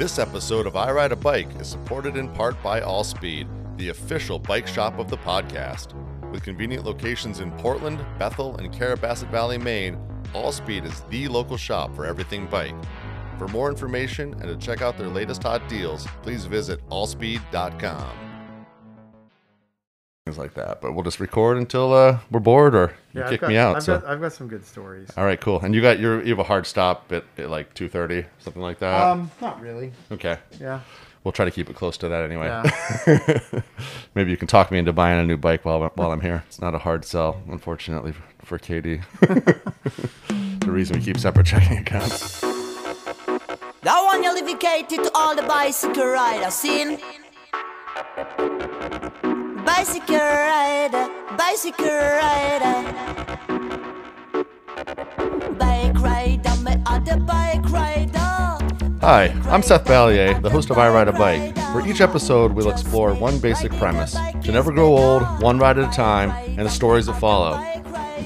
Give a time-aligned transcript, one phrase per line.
[0.00, 4.38] This episode of I Ride a Bike is supported in part by Allspeed, the official
[4.38, 5.92] bike shop of the podcast.
[6.30, 9.98] With convenient locations in Portland, Bethel, and Carrabassett Valley, Maine,
[10.32, 12.74] Allspeed is the local shop for everything bike.
[13.36, 18.29] For more information and to check out their latest hot deals, please visit allspeed.com.
[20.30, 23.40] Things like that, but we'll just record until uh, we're bored or you I've kick
[23.40, 23.74] got, me out.
[23.74, 23.98] I've, so.
[23.98, 25.08] got, I've got some good stories.
[25.16, 25.58] All right, cool.
[25.58, 28.62] And you got your you have a hard stop at, at like two thirty, something
[28.62, 29.08] like that.
[29.08, 29.90] Um, not really.
[30.12, 30.82] okay, Yeah.
[31.24, 32.46] we'll try to keep it close to that anyway.
[32.46, 33.60] Yeah.
[34.14, 36.44] Maybe you can talk me into buying a new bike while while I'm here.
[36.46, 39.00] It's not a hard sell, unfortunately, for, for Katie.
[39.22, 39.60] the
[40.70, 42.40] reason we keep separate checking accounts.
[43.82, 47.00] That one you dedicated to all the bicycle riders seen.
[49.80, 51.08] Bicycle rider,
[51.38, 52.92] bicycle rider.
[55.58, 58.18] Bike rider, me other bike rider.
[59.00, 61.56] Hi, I'm Seth Ballier, the host of I Ride a Bike.
[61.72, 65.90] For each episode, we'll explore one basic premise to never grow old, one ride at
[65.90, 67.52] a time, and the stories that follow.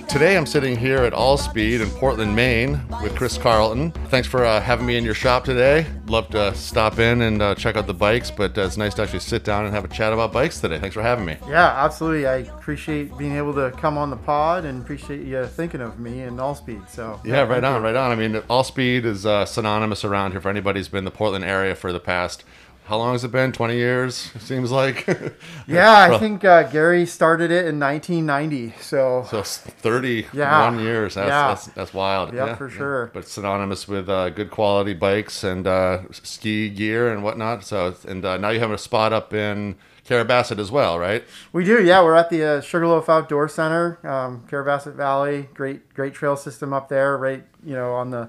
[0.08, 3.90] Today, I'm sitting here at Allspeed in Portland, Maine, with Chris Carleton.
[4.10, 5.86] Thanks for uh, having me in your shop today.
[6.06, 9.02] Love to stop in and uh, check out the bikes, but uh, it's nice to
[9.02, 10.78] actually sit down and have a chat about bikes today.
[10.78, 11.36] Thanks for having me.
[11.48, 12.26] Yeah, absolutely.
[12.28, 16.20] I appreciate being able to come on the pod and appreciate you thinking of me
[16.20, 16.88] and Allspeed.
[16.88, 18.12] So Yeah, right on, right on.
[18.12, 21.44] I mean, Allspeed is uh, synonymous around here for anybody who's been in the Portland
[21.44, 22.44] area for the past.
[22.84, 23.50] How long has it been?
[23.50, 25.06] 20 years, it seems like.
[25.66, 28.74] Yeah, I think uh, Gary started it in 1990.
[28.82, 30.78] So, So 31 Yeah.
[30.78, 31.14] years.
[31.14, 31.48] That's, Yeah.
[31.48, 32.34] that's, that's wild.
[32.34, 33.10] Yeah, for sure.
[33.14, 37.64] But synonymous with uh, good quality bikes and uh, ski gear and whatnot.
[37.64, 41.24] So and uh, now you have a spot up in Carrabassett as well, right?
[41.54, 41.82] we do.
[41.82, 45.48] Yeah, we're at the uh, Sugarloaf Outdoor Center, um, Carrabassett Valley.
[45.54, 47.16] Great, great trail system up there.
[47.16, 48.28] Right, you know, on the,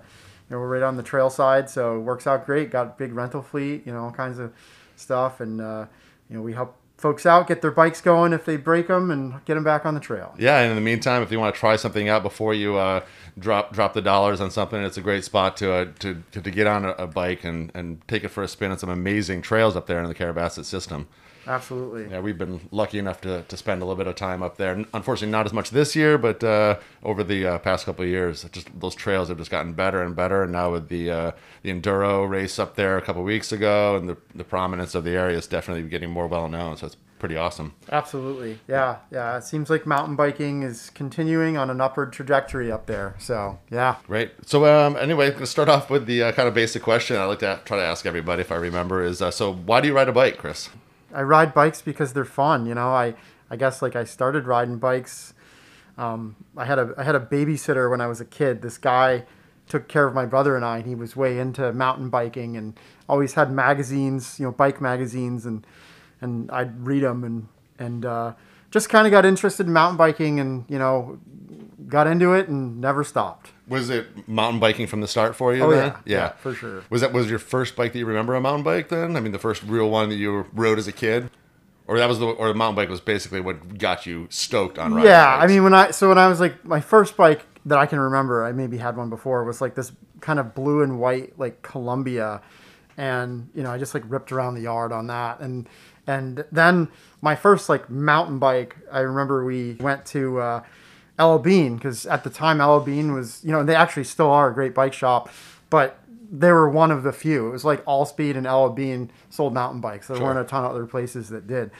[0.49, 2.71] know, we're right on the trail side, so it works out great.
[2.71, 4.53] Got big rental fleet, you know, all kinds of
[4.95, 5.85] stuff, and uh,
[6.29, 9.43] you know, we help folks out get their bikes going if they break them and
[9.45, 10.33] get them back on the trail.
[10.37, 13.01] Yeah, and in the meantime, if you want to try something out before you uh,
[13.37, 16.51] drop drop the dollars on something, it's a great spot to uh, to, to, to
[16.51, 19.41] get on a, a bike and, and take it for a spin on some amazing
[19.41, 21.07] trails up there in the Carrabassett system.
[21.47, 22.09] Absolutely.
[22.09, 24.85] Yeah, we've been lucky enough to, to spend a little bit of time up there.
[24.93, 28.45] Unfortunately, not as much this year, but uh, over the uh, past couple of years,
[28.51, 30.43] just those trails have just gotten better and better.
[30.43, 31.31] And now with the uh,
[31.63, 35.03] the enduro race up there a couple of weeks ago, and the, the prominence of
[35.03, 36.77] the area is definitely getting more well known.
[36.77, 37.73] So it's pretty awesome.
[37.91, 38.59] Absolutely.
[38.67, 39.37] Yeah, yeah.
[39.37, 43.15] It seems like mountain biking is continuing on an upward trajectory up there.
[43.19, 43.95] So, yeah.
[44.07, 44.31] Right.
[44.45, 47.25] So um, anyway, going to start off with the uh, kind of basic question I
[47.25, 49.95] like to try to ask everybody if I remember is uh, so why do you
[49.95, 50.69] ride a bike, Chris?
[51.15, 52.65] I ride bikes because they're fun.
[52.65, 53.15] You know, I
[53.49, 55.33] I guess like I started riding bikes.
[55.97, 58.61] Um, I had a I had a babysitter when I was a kid.
[58.61, 59.23] This guy
[59.67, 62.77] took care of my brother and I, and he was way into mountain biking and
[63.09, 65.65] always had magazines, you know, bike magazines, and
[66.21, 67.47] and I'd read them and
[67.79, 68.33] and uh,
[68.71, 71.19] just kind of got interested in mountain biking and you know
[71.87, 73.51] got into it and never stopped.
[73.67, 75.63] Was it mountain biking from the start for you?
[75.63, 75.87] Oh, then?
[75.87, 75.99] yeah.
[76.05, 76.83] Yeah, for sure.
[76.89, 78.89] Was that was your first bike that you remember a mountain bike?
[78.89, 81.29] Then I mean, the first real one that you rode as a kid,
[81.87, 84.93] or that was the or the mountain bike was basically what got you stoked on
[84.93, 85.09] riding.
[85.09, 87.85] Yeah, I mean when I so when I was like my first bike that I
[87.85, 91.37] can remember, I maybe had one before was like this kind of blue and white
[91.39, 92.41] like Columbia,
[92.97, 95.67] and you know I just like ripped around the yard on that, and
[96.07, 96.89] and then
[97.21, 100.63] my first like mountain bike, I remember we went to uh,
[101.17, 101.39] L.L.
[101.39, 102.81] Bean because at the time L.L.
[102.81, 105.29] Bean was you know they actually still are a great bike shop,
[105.69, 105.99] but
[106.31, 107.47] they were one of the few.
[107.47, 108.69] It was like Allspeed and L.L.
[108.71, 110.07] Bean sold mountain bikes.
[110.07, 110.25] There Sure.
[110.27, 111.71] weren't a ton of other places that did.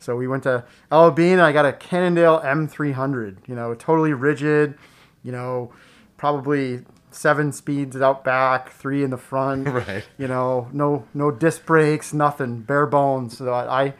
[0.00, 1.10] So we went to L.L.
[1.10, 4.78] Bean and I got a Cannondale M300, you know, totally rigid,
[5.24, 5.72] you know,
[6.16, 10.04] probably seven speeds out back, three in the front, Right.
[10.16, 13.36] you know, no, no disc brakes, nothing, bare bones.
[13.38, 13.94] So I, I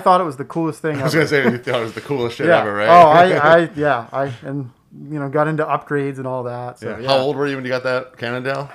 [0.00, 1.00] thought it was the coolest thing.
[1.00, 1.24] I was ever.
[1.24, 2.60] gonna say you thought it was the coolest shit yeah.
[2.60, 2.88] ever, right?
[2.88, 3.32] Oh, I,
[3.62, 6.78] I, yeah, I, and you know, got into upgrades and all that.
[6.78, 6.98] So yeah.
[6.98, 8.70] yeah, How old were you when you got that Cannondale?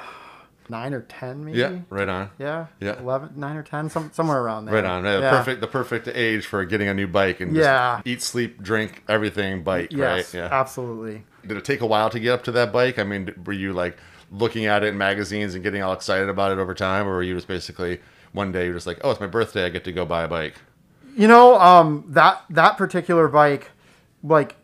[0.70, 1.58] Nine or ten, maybe.
[1.58, 2.30] Yeah, right on.
[2.40, 2.68] Yeah.
[2.80, 2.98] Yeah.
[3.00, 4.76] 11, 9 or 10, some, somewhere around there.
[4.76, 5.04] Right on.
[5.04, 5.30] Yeah, Yeah.
[5.32, 5.60] Perfect.
[5.60, 8.02] The perfect age for getting a new bike and just Yeah.
[8.06, 9.92] eat, sleep, drink, everything bike.
[9.92, 10.40] Yes, right.
[10.40, 10.50] Yeah.
[10.50, 11.26] absolutely.
[11.46, 13.00] Did it take a while to get up to that bike?
[13.00, 13.98] I mean, were you like
[14.32, 17.24] looking at it in magazines and getting all excited about it over time, or were
[17.24, 18.00] you just basically
[18.32, 20.28] one day you're just like, oh, it's my birthday, I get to go buy a
[20.30, 20.56] bike?
[21.16, 23.72] You know, um, that that particular bike,
[24.24, 24.56] like,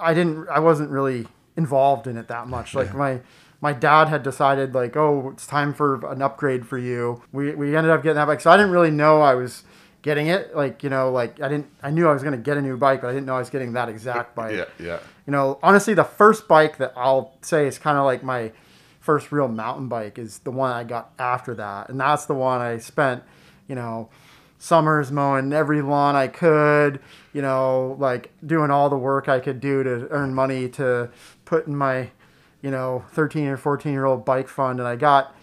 [0.00, 2.74] I didn't, I wasn't really involved in it that much.
[2.74, 3.20] Like my
[3.60, 7.22] my dad had decided, like, oh, it's time for an upgrade for you.
[7.32, 9.62] We we ended up getting that bike, so I didn't really know I was
[10.02, 10.54] getting it.
[10.54, 13.00] Like, you know, like I didn't, I knew I was gonna get a new bike,
[13.00, 14.54] but I didn't know I was getting that exact bike.
[14.56, 14.98] Yeah, yeah.
[15.26, 18.52] You know, honestly, the first bike that I'll say is kind of like my
[19.00, 22.60] first real mountain bike is the one I got after that, and that's the one
[22.60, 23.22] I spent,
[23.68, 24.10] you know,
[24.64, 26.98] summers mowing every lawn I could,
[27.34, 31.10] you know, like doing all the work I could do to earn money to
[31.44, 32.10] put in my,
[32.62, 35.34] you know, 13 or 14 year old bike fund, and I got.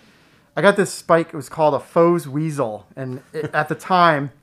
[0.54, 1.28] I got this bike.
[1.30, 4.34] It was called a Foes Weasel, and it, at the time,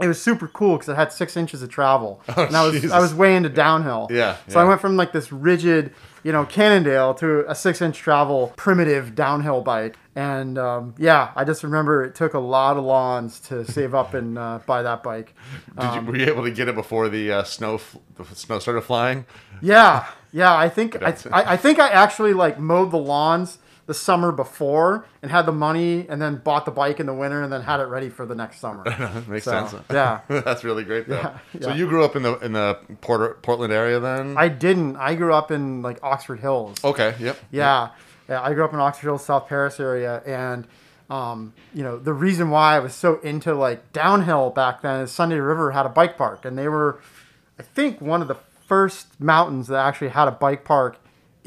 [0.00, 2.92] it was super cool because it had six inches of travel, and I was Jesus.
[2.92, 4.08] I was way into downhill.
[4.10, 5.92] Yeah, So I went from like this rigid,
[6.22, 11.44] you know, Cannondale to a six inch travel primitive downhill bike, and um, yeah, I
[11.44, 15.02] just remember it took a lot of lawns to save up and uh, buy that
[15.02, 15.34] bike.
[15.80, 17.80] Did you, were you able to get it before the uh, snow
[18.16, 19.26] the snow started flying?
[19.60, 20.56] Yeah, yeah.
[20.56, 25.04] I think I, I, I think I actually like mowed the lawns the summer before
[25.22, 27.80] and had the money, and then bought the bike in the winter, and then had
[27.80, 28.84] it ready for the next summer.
[29.26, 29.74] Makes So, sense.
[29.90, 30.20] Yeah.
[30.28, 31.16] That's really great though.
[31.18, 34.36] Yeah, So you grew up in the in the Port- Portland area then?
[34.36, 34.96] I didn't.
[34.96, 36.76] I grew up in like Oxford Hills.
[36.84, 37.14] okay.
[37.18, 37.38] Yep.
[37.50, 37.88] Yeah.
[38.28, 38.42] yeah.
[38.42, 40.68] I grew up in Oxford Hills, South Paris area, and
[41.10, 45.10] um, you know the reason why I was so into like downhill back then is
[45.10, 47.00] Sunday River had a bike park, and they were,
[47.58, 48.36] I think, one of the
[48.66, 50.98] first mountains that actually had a bike park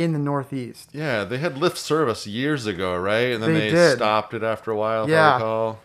[0.03, 0.89] in the Northeast.
[0.93, 3.31] Yeah, they had lift service years ago, right?
[3.31, 3.97] And then They they, did.
[3.97, 5.09] stopped it after a while.
[5.09, 5.75] Yeah.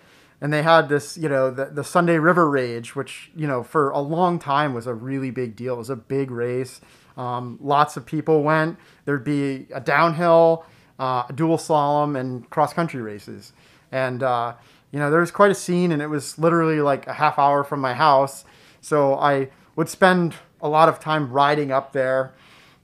[0.40, 3.88] and they had this you know the, the sunday river rage which you know for
[3.90, 6.80] a long time was a really big deal it was a big race
[7.16, 8.76] um, lots of people went
[9.06, 10.66] there'd be a downhill
[11.00, 13.54] uh, a dual slalom and cross country races
[13.90, 14.52] and uh,
[14.90, 17.64] you know there was quite a scene and it was literally like a half hour
[17.64, 18.44] from my house
[18.82, 22.34] so i would spend a lot of time riding up there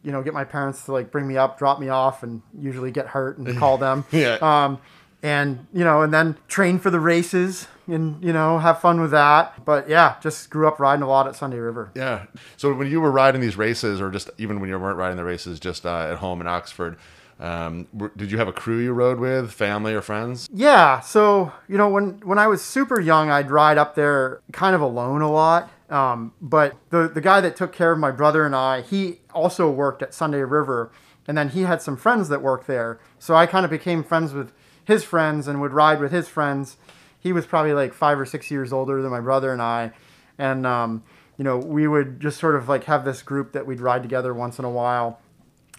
[0.03, 2.91] you know get my parents to like bring me up drop me off and usually
[2.91, 4.39] get hurt and call them Yeah.
[4.41, 4.79] um,
[5.23, 9.13] and you know, and then train for the races and you know have fun with
[9.13, 9.65] that.
[9.65, 11.93] But yeah, just grew up riding a lot at Sunday River.
[11.95, 12.27] Yeah.
[12.57, 15.25] So when you were riding these races, or just even when you weren't riding the
[15.25, 16.97] races, just uh, at home in Oxford,
[17.39, 20.49] um, did you have a crew you rode with, family or friends?
[20.53, 24.75] Yeah, so you know when when I was super young, I'd ride up there kind
[24.75, 25.71] of alone a lot.
[25.93, 29.71] Um, but the the guy that took care of my brother and I, he also
[29.71, 30.91] worked at Sunday River,
[31.29, 32.99] and then he had some friends that worked there.
[33.19, 34.53] So I kind of became friends with
[34.85, 36.77] his friends and would ride with his friends.
[37.21, 39.93] He was probably like five or six years older than my brother and I,
[40.39, 41.05] and um,
[41.37, 44.33] you know we would just sort of like have this group that we'd ride together
[44.33, 45.21] once in a while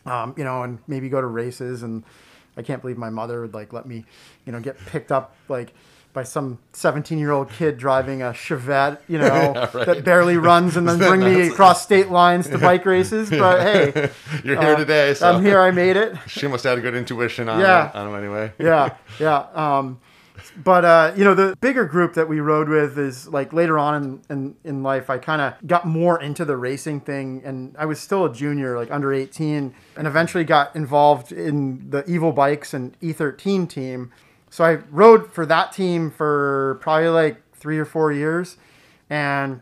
[0.05, 1.83] um, you know, and maybe go to races.
[1.83, 2.03] And
[2.57, 4.05] I can't believe my mother would like let me,
[4.45, 5.73] you know, get picked up like
[6.13, 9.85] by some 17 year old kid driving a Chevette, you know, right.
[9.87, 13.29] that barely runs and then bring me across state lines to bike races.
[13.29, 14.11] But hey,
[14.43, 15.59] You're here uh, today, so I'm here.
[15.59, 16.15] I made it.
[16.27, 17.91] she must have had a good intuition on, Yeah.
[17.93, 18.53] on them anyway.
[18.59, 19.47] yeah, yeah.
[19.53, 19.99] Um,
[20.63, 24.03] but uh, you know, the bigger group that we rode with is like later on
[24.03, 27.85] in in, in life, I kind of got more into the racing thing, and I
[27.85, 32.73] was still a junior, like under eighteen, and eventually got involved in the Evil Bikes
[32.73, 34.11] and E13 team.
[34.53, 38.57] So I rode for that team for probably like three or four years,
[39.09, 39.61] and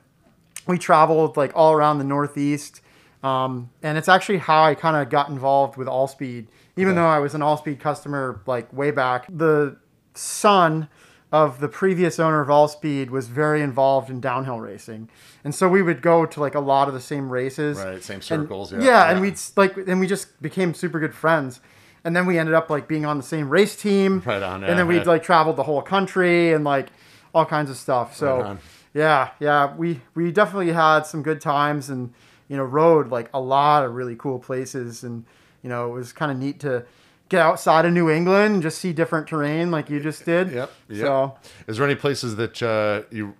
[0.68, 2.82] we traveled like all around the Northeast.
[3.24, 7.20] Um, and it's actually how I kind of got involved with Allspeed, even though I
[7.20, 9.28] was an Allspeed customer like way back.
[9.30, 9.78] The
[10.14, 10.90] son
[11.32, 15.08] of the previous owner of Allspeed was very involved in downhill racing,
[15.46, 17.78] and so we would go to like a lot of the same races.
[17.78, 18.74] Right, same And- circles.
[18.74, 21.62] yeah, yeah, and we'd like, and we just became super good friends.
[22.04, 24.24] And then we ended up like being on the same race team.
[24.26, 26.90] Right on, And then we'd like traveled the whole country and like
[27.34, 28.16] all kinds of stuff.
[28.16, 28.58] So Right
[28.94, 32.14] yeah, yeah, we we definitely had some good times and
[32.48, 35.26] you know rode like a lot of really cool places and
[35.64, 36.86] you know it was kind of neat to
[37.30, 40.52] get outside of New England and just see different terrain like you just did.
[40.52, 40.72] Yep.
[40.90, 41.00] yep.
[41.00, 41.38] So
[41.68, 43.34] is there any places that uh, you,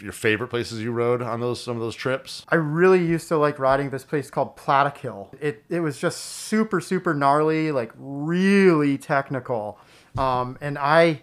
[0.00, 2.44] your favorite places you rode on those some of those trips?
[2.48, 5.28] I really used to like riding this place called Plattekill.
[5.40, 9.78] It it was just super super gnarly, like really technical,
[10.16, 11.22] um, and I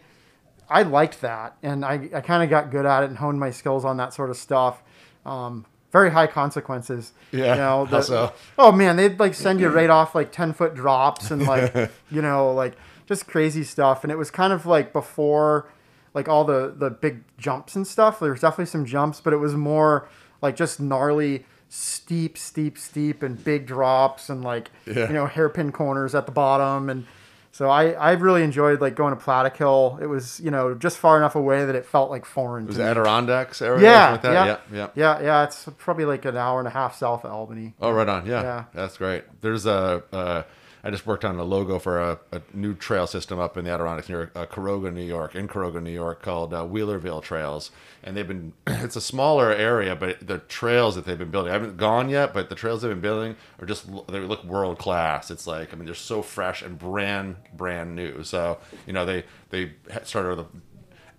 [0.69, 3.51] I liked that, and I, I kind of got good at it and honed my
[3.51, 4.81] skills on that sort of stuff.
[5.25, 7.11] Um, very high consequences.
[7.33, 8.33] Yeah, You know, how so?
[8.57, 12.21] Oh man, they'd like send you right off like ten foot drops and like you
[12.21, 14.03] know like just crazy stuff.
[14.03, 15.67] And it was kind of like before
[16.13, 18.19] like all the the big jumps and stuff.
[18.19, 20.09] There was definitely some jumps, but it was more
[20.41, 25.07] like just gnarly, steep, steep, steep, and big drops and like Yeah.
[25.07, 27.05] you know hairpin corners at the bottom and.
[27.53, 30.01] So I, I really enjoyed like going to Plattekill.
[30.01, 32.65] It was you know just far enough away that it felt like foreign.
[32.65, 32.85] Was to it.
[32.85, 33.83] Adirondacks area?
[33.83, 34.87] Yeah, like yeah, yeah, yeah.
[34.95, 35.43] yeah, yeah.
[35.43, 37.73] It's probably like an hour and a half south of Albany.
[37.81, 38.25] Oh, right on.
[38.25, 38.63] Yeah, Yeah.
[38.73, 39.25] that's great.
[39.41, 40.43] There's a, uh,
[40.83, 43.71] I just worked on a logo for a, a new trail system up in the
[43.71, 47.69] Adirondacks near uh, Caroga, New York, in Caroga, New York, called uh, Wheelerville Trails.
[48.03, 51.53] And they've been, it's a smaller area, but the trails that they've been building, I
[51.53, 55.29] haven't gone yet, but the trails they've been building are just, they look world class.
[55.29, 58.23] It's like, I mean, they're so fresh and brand, brand new.
[58.23, 58.57] So,
[58.87, 59.73] you know, they, they
[60.03, 60.47] started with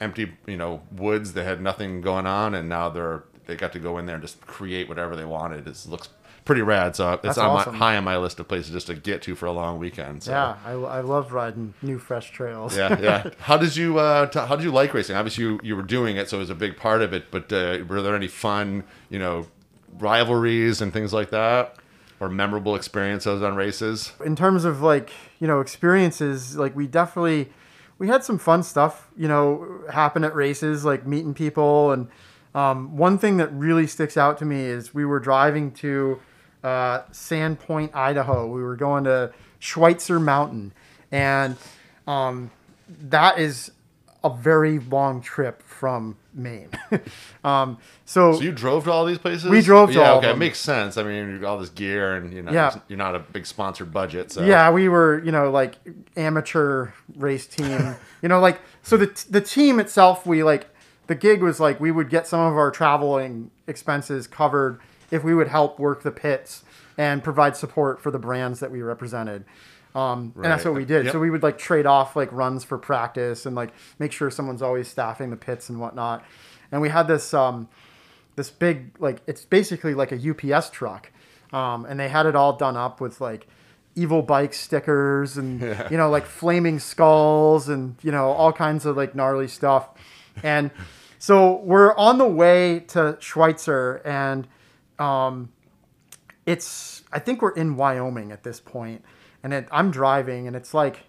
[0.00, 3.78] empty, you know, woods that had nothing going on, and now they're, they got to
[3.78, 5.69] go in there and just create whatever they wanted.
[5.69, 6.09] It looks
[6.44, 6.96] pretty rad.
[6.96, 7.72] So it's That's on awesome.
[7.72, 10.22] my, high on my list of places just to get to for a long weekend.
[10.25, 10.32] So.
[10.32, 12.76] Yeah, I, I love riding new fresh trails.
[12.76, 13.30] yeah, yeah.
[13.40, 15.16] How did you uh, t- how did you like racing?
[15.16, 17.30] Obviously, you, you were doing it, so it was a big part of it.
[17.30, 19.46] But uh, were there any fun, you know,
[19.99, 21.76] rivalries and things like that,
[22.20, 24.12] or memorable experiences on races?
[24.25, 27.50] in terms of like you know experiences like we definitely
[27.99, 32.08] we had some fun stuff you know happen at races like meeting people and
[32.54, 36.20] um, one thing that really sticks out to me is we were driving to
[36.62, 40.73] uh, Sandpoint idaho we were going to schweitzer mountain
[41.11, 41.57] and
[42.07, 42.50] um,
[42.88, 43.71] that is
[44.25, 46.69] a very long trip from maine
[47.45, 49.50] um, so, So you drove to all these places?
[49.50, 50.97] We drove to yeah, all okay, it makes sense.
[50.97, 52.78] I mean, all this gear, and you know, Yeah.
[52.88, 55.76] you're not a big sponsored budget, so Yeah, we were, you know, like
[56.16, 57.97] amateur race team.
[58.23, 60.69] you know, like so the the team itself, we like
[61.07, 64.78] the gig was like we would get some of our traveling expenses covered
[65.12, 66.64] if we would help work the pits
[66.99, 69.45] and provide support for the brands that we represented.
[69.95, 71.04] Um, and that's what we did.
[71.04, 71.12] Yep.
[71.12, 74.62] So we would like trade off like runs for practice and like make sure someone's
[74.62, 76.25] always staffing the pits and whatnot.
[76.73, 77.69] And we had this um,
[78.37, 81.12] this big like it's basically like a UPS truck,
[81.52, 83.47] um, and they had it all done up with like
[83.95, 88.97] evil bike stickers and you know like flaming skulls and you know all kinds of
[88.97, 89.90] like gnarly stuff,
[90.42, 90.71] and
[91.19, 94.49] so we're on the way to Schweitzer and
[95.02, 95.50] um,
[96.47, 99.04] it's I think we're in Wyoming at this point,
[99.42, 101.04] and it, I'm driving and it's like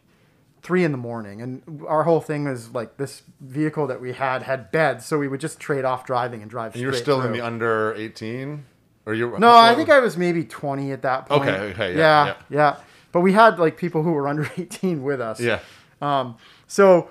[0.62, 4.42] three in the morning and our whole thing is like this vehicle that we had
[4.44, 7.34] had beds so we would just trade off driving and drive And you're still in
[7.34, 8.64] the under 18,
[9.06, 9.38] or you?
[9.40, 12.36] no i think i was maybe 20 at that point Okay, okay, yeah, yeah, yeah.
[12.50, 12.76] yeah.
[13.12, 15.60] but we had like people who were under 18 with us Yeah.
[16.02, 17.10] um, so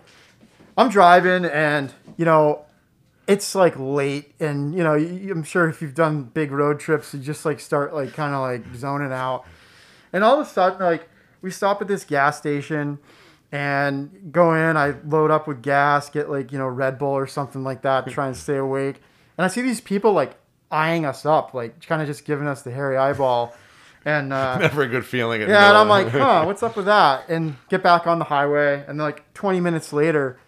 [0.79, 2.65] I'm driving and, you know,
[3.33, 7.21] it's like late and, you know, I'm sure if you've done big road trips, you
[7.21, 9.47] just like start like kind of like zoning out.
[10.13, 11.09] And all of a sudden, like
[11.41, 12.99] we stop at this gas station
[13.51, 17.27] and go in, I load up with gas, get like, you know, Red Bull or
[17.27, 19.01] something like that, try and stay awake.
[19.39, 20.35] And I see these people like
[20.71, 23.55] eyeing us up, like kind of just giving us the hairy eyeball.
[24.05, 25.41] And, uh, Never a good feeling.
[25.41, 27.31] At yeah, and I'm like, huh, what's up with that?
[27.31, 30.39] And get back on the highway, and like 20 minutes later,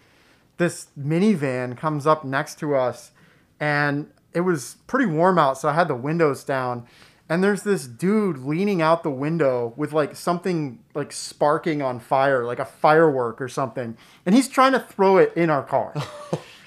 [0.57, 3.11] this minivan comes up next to us,
[3.59, 6.85] and it was pretty warm out, so I had the windows down.
[7.27, 12.45] And there's this dude leaning out the window with like something like sparking on fire,
[12.45, 15.93] like a firework or something, and he's trying to throw it in our car.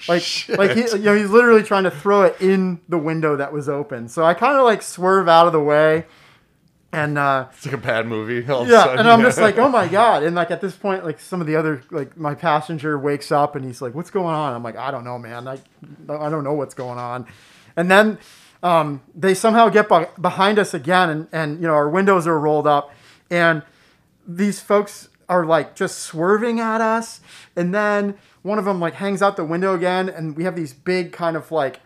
[0.07, 0.23] Oh, like,
[0.57, 3.67] like he, you know, he's literally trying to throw it in the window that was
[3.67, 4.07] open.
[4.07, 6.05] So I kind of like swerve out of the way,
[6.91, 8.47] and uh, it's like a bad movie.
[8.49, 8.99] all of a yeah, sudden.
[8.99, 10.23] and I'm just like, oh my god!
[10.23, 13.55] And like at this point, like some of the other, like my passenger wakes up
[13.55, 15.47] and he's like, "What's going on?" I'm like, "I don't know, man.
[15.47, 15.59] I,
[16.09, 17.27] I don't know what's going on."
[17.75, 18.17] And then
[18.63, 22.39] um, they somehow get be- behind us again, and and you know our windows are
[22.39, 22.91] rolled up,
[23.29, 23.61] and
[24.27, 27.21] these folks are like just swerving at us,
[27.55, 30.73] and then one of them like hangs out the window again, and we have these
[30.73, 31.81] big kind of like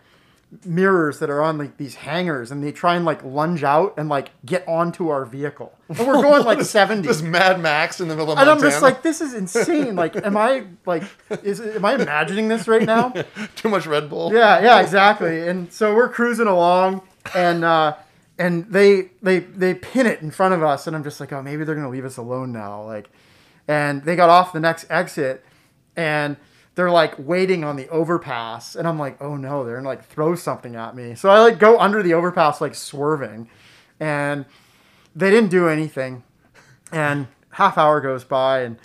[0.64, 4.08] mirrors that are on like these hangers and they try and like lunge out and
[4.08, 5.76] like get onto our vehicle.
[5.88, 7.06] And we're going like 70.
[7.06, 8.50] This Mad Max in the middle of the night.
[8.52, 9.96] And I'm just like, this is insane.
[9.96, 11.04] Like, am I like,
[11.42, 13.12] is am I imagining this right now?
[13.56, 14.32] too much Red Bull.
[14.32, 15.48] Yeah, yeah, exactly.
[15.48, 17.02] And so we're cruising along,
[17.34, 17.96] and uh,
[18.38, 21.42] and they they they pin it in front of us, and I'm just like, oh,
[21.42, 22.82] maybe they're gonna leave us alone now.
[22.84, 23.10] Like,
[23.66, 25.44] and they got off the next exit,
[25.96, 26.36] and
[26.74, 30.34] they're like waiting on the overpass, and I'm like, oh no, they're gonna like throw
[30.34, 31.14] something at me.
[31.14, 33.48] So I like go under the overpass, like swerving,
[34.00, 34.44] and
[35.14, 36.24] they didn't do anything.
[36.92, 38.78] And half hour goes by, and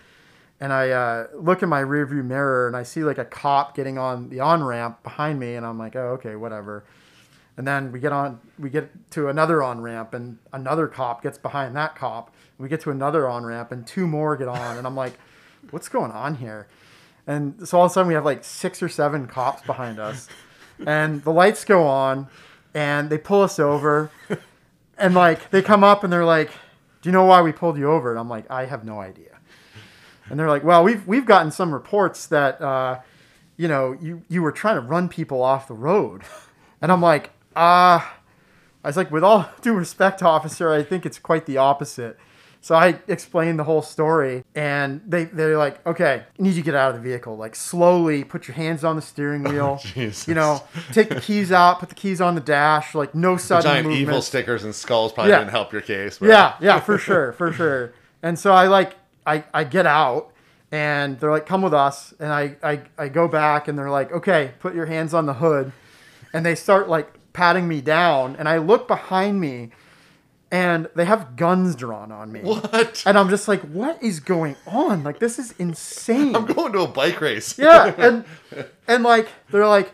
[0.60, 3.98] and I uh, look in my rearview mirror and I see like a cop getting
[3.98, 6.86] on the on ramp behind me, and I'm like, oh, okay, whatever.
[7.58, 11.38] And then we get on, we get to another on ramp, and another cop gets
[11.38, 12.34] behind that cop.
[12.58, 15.18] We get to another on ramp, and two more get on, and I'm like,
[15.72, 16.68] what's going on here?
[17.30, 20.28] And so all of a sudden we have like six or seven cops behind us,
[20.84, 22.28] and the lights go on,
[22.74, 24.10] and they pull us over,
[24.98, 26.50] and like they come up and they're like,
[27.04, 29.38] "Do you know why we pulled you over?" And I'm like, "I have no idea."
[30.28, 33.02] And they're like, "Well, we've we've gotten some reports that uh,
[33.58, 36.24] you know you you were trying to run people off the road,"
[36.82, 38.16] and I'm like, "Ah."
[38.82, 42.18] I was like, with all due respect, officer, I think it's quite the opposite.
[42.62, 46.62] So I explained the whole story, and they they're like, "Okay, I need you to
[46.62, 47.38] get out of the vehicle.
[47.38, 49.80] Like slowly, put your hands on the steering oh, wheel.
[49.82, 50.28] Jesus.
[50.28, 50.62] you know,
[50.92, 52.94] take the keys out, put the keys on the dash.
[52.94, 54.02] Like no sudden Giant movement.
[54.10, 55.40] evil stickers and skulls probably Yeah.
[55.40, 56.18] didn't help your case.
[56.20, 57.94] but- Yeah, yeah, for sure, for sure.
[58.22, 60.32] And so I like I, I get out
[60.72, 62.14] and they're like, come with us.
[62.20, 65.34] And I, I, I go back and they're like, okay, put your hands on the
[65.36, 65.72] hood.
[66.34, 68.36] And they start like patting me down.
[68.38, 69.70] And I look behind me
[70.52, 72.40] and they have guns drawn on me.
[72.42, 73.04] What?
[73.06, 75.04] And I'm just like, what is going on?
[75.04, 76.36] Like, this is insane.
[76.36, 77.58] I'm going to a bike race.
[77.58, 78.26] Yeah, and
[78.88, 79.92] and like they're like,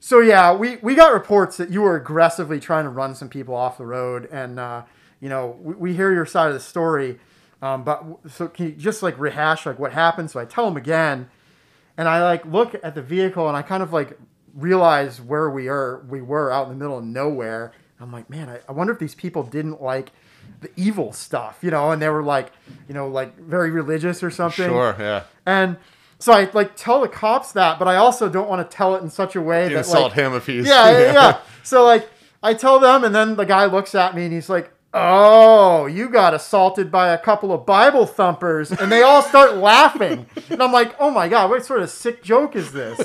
[0.00, 3.54] so yeah, we we got reports that you were aggressively trying to run some people
[3.54, 4.82] off the road, and uh,
[5.20, 7.18] you know we, we hear your side of the story,
[7.60, 10.30] um, but so can you just like rehash like what happened?
[10.30, 11.28] So I tell them again,
[11.96, 14.16] and I like look at the vehicle and I kind of like
[14.54, 17.72] realize where we are we were out in the middle of nowhere.
[18.00, 20.10] I'm like, man, I, I wonder if these people didn't like
[20.60, 22.52] the evil stuff, you know, and they were like,
[22.88, 24.68] you know, like very religious or something.
[24.68, 25.24] Sure, yeah.
[25.44, 25.76] And
[26.18, 29.02] so I like tell the cops that, but I also don't want to tell it
[29.02, 30.66] in such a way that Insult like, him if he's.
[30.66, 31.38] yeah, yeah, yeah.
[31.62, 32.08] So like
[32.42, 36.08] I tell them, and then the guy looks at me and he's like, "Oh, you
[36.08, 40.72] got assaulted by a couple of Bible thumpers," and they all start laughing, and I'm
[40.72, 43.00] like, "Oh my god, what sort of sick joke is this?"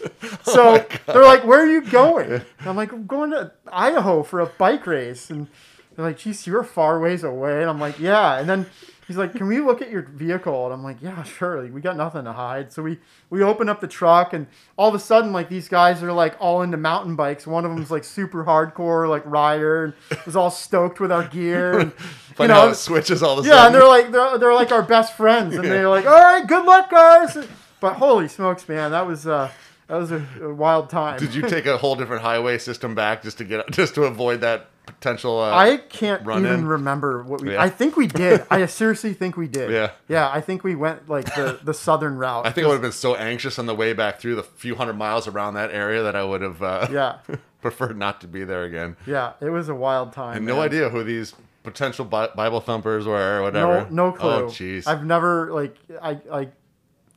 [0.42, 4.40] So they're like, "Where are you going?" And I'm like, "I'm going to Idaho for
[4.40, 5.48] a bike race," and
[5.94, 8.66] they're like, "Geez, you're far ways away," and I'm like, "Yeah," and then.
[9.06, 11.62] He's like, "Can we look at your vehicle?" And I'm like, "Yeah, sure.
[11.62, 12.98] Like, we got nothing to hide." So we
[13.30, 16.34] we open up the truck, and all of a sudden, like these guys are like
[16.40, 17.46] all into mountain bikes.
[17.46, 19.94] One of them's like super hardcore, like rider, and
[20.26, 21.78] was all stoked with our gear.
[21.78, 21.92] And,
[22.34, 24.82] Funny you how it switches all the yeah, and they're like they're, they're like our
[24.82, 27.38] best friends, and they're like, "All right, good luck, guys."
[27.78, 29.52] But holy smokes, man, that was uh,
[29.88, 31.18] that was a, a wild time.
[31.18, 34.40] Did you take a whole different highway system back just to get just to avoid
[34.40, 35.38] that potential?
[35.40, 36.66] Uh, I can't even in?
[36.66, 37.52] remember what we.
[37.52, 37.62] Yeah.
[37.62, 38.44] I think we did.
[38.50, 39.70] I seriously think we did.
[39.70, 39.92] Yeah.
[40.08, 42.46] Yeah, I think we went like the the southern route.
[42.46, 44.74] I think I would have been so anxious on the way back through the few
[44.74, 47.18] hundred miles around that area that I would have uh, Yeah.
[47.62, 48.96] preferred not to be there again.
[49.06, 50.36] Yeah, it was a wild time.
[50.36, 53.88] And no idea who these potential Bible thumpers were or whatever.
[53.90, 54.30] No, no clue.
[54.30, 54.86] Oh, jeez.
[54.86, 56.48] I've never like I I.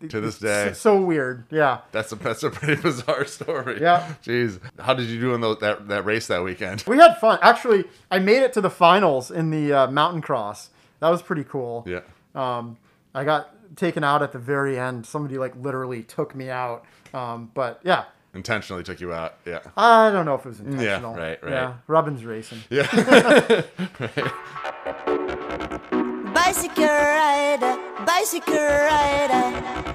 [0.07, 0.71] To this day.
[0.73, 1.45] so weird.
[1.51, 1.79] Yeah.
[1.91, 3.81] That's a that's a pretty bizarre story.
[3.81, 4.13] Yeah.
[4.23, 4.59] Jeez.
[4.79, 6.83] How did you do in those, that that race that weekend?
[6.87, 7.39] We had fun.
[7.41, 10.69] Actually, I made it to the finals in the uh, mountain cross.
[11.01, 11.85] That was pretty cool.
[11.87, 12.01] Yeah.
[12.35, 12.77] Um,
[13.13, 15.05] I got taken out at the very end.
[15.05, 16.85] Somebody like literally took me out.
[17.13, 19.35] Um, but yeah, Intentionally took you out.
[19.45, 19.59] Yeah.
[19.75, 21.15] I don't know if it was intentional.
[21.15, 21.51] right, right.
[21.51, 22.59] Yeah, Robin's racing.
[22.69, 22.85] Yeah.
[26.33, 29.89] Bicycle rider, bicycle rider.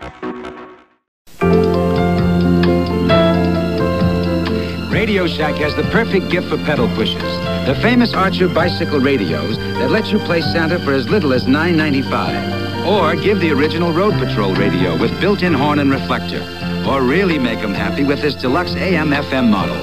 [4.91, 7.23] Radio Shack has the perfect gift for pedal pushers.
[7.67, 12.87] The famous Archer bicycle radios that let you play Santa for as little as $9.95.
[12.87, 16.43] Or give the original Road Patrol radio with built-in horn and reflector.
[16.89, 19.77] Or really make them happy with this deluxe AM-FM model.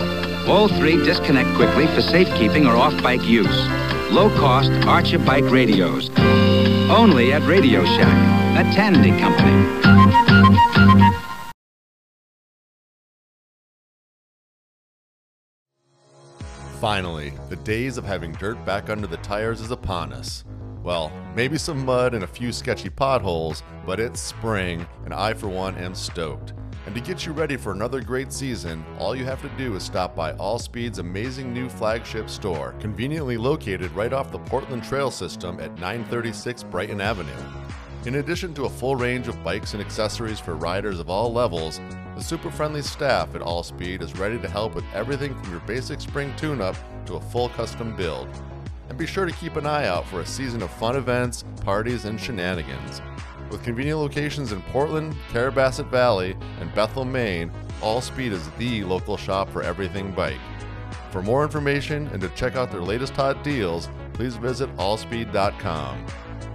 [0.49, 3.67] All three disconnect quickly for safekeeping or off-bike use.
[4.11, 6.09] Low-cost Archer bike radios.
[6.91, 9.65] Only at Radio Shack, a Tandy company.
[16.81, 20.43] Finally, the days of having dirt back under the tires is upon us.
[20.83, 25.47] Well, maybe some mud and a few sketchy potholes, but it's spring, and I, for
[25.47, 26.51] one, am stoked.
[26.87, 29.83] And to get you ready for another great season, all you have to do is
[29.83, 35.59] stop by Allspeed's amazing new flagship store, conveniently located right off the Portland Trail System
[35.59, 37.31] at 936 Brighton Avenue.
[38.05, 41.79] In addition to a full range of bikes and accessories for riders of all levels,
[42.15, 46.01] the super friendly staff at Allspeed is ready to help with everything from your basic
[46.01, 48.27] spring tune up to a full custom build.
[48.89, 52.05] And be sure to keep an eye out for a season of fun events, parties,
[52.05, 53.01] and shenanigans.
[53.51, 59.49] With convenient locations in Portland, Carrabassett Valley, and Bethel, Maine, Allspeed is the local shop
[59.49, 60.39] for everything bike.
[61.11, 66.05] For more information and to check out their latest hot deals, please visit allspeed.com.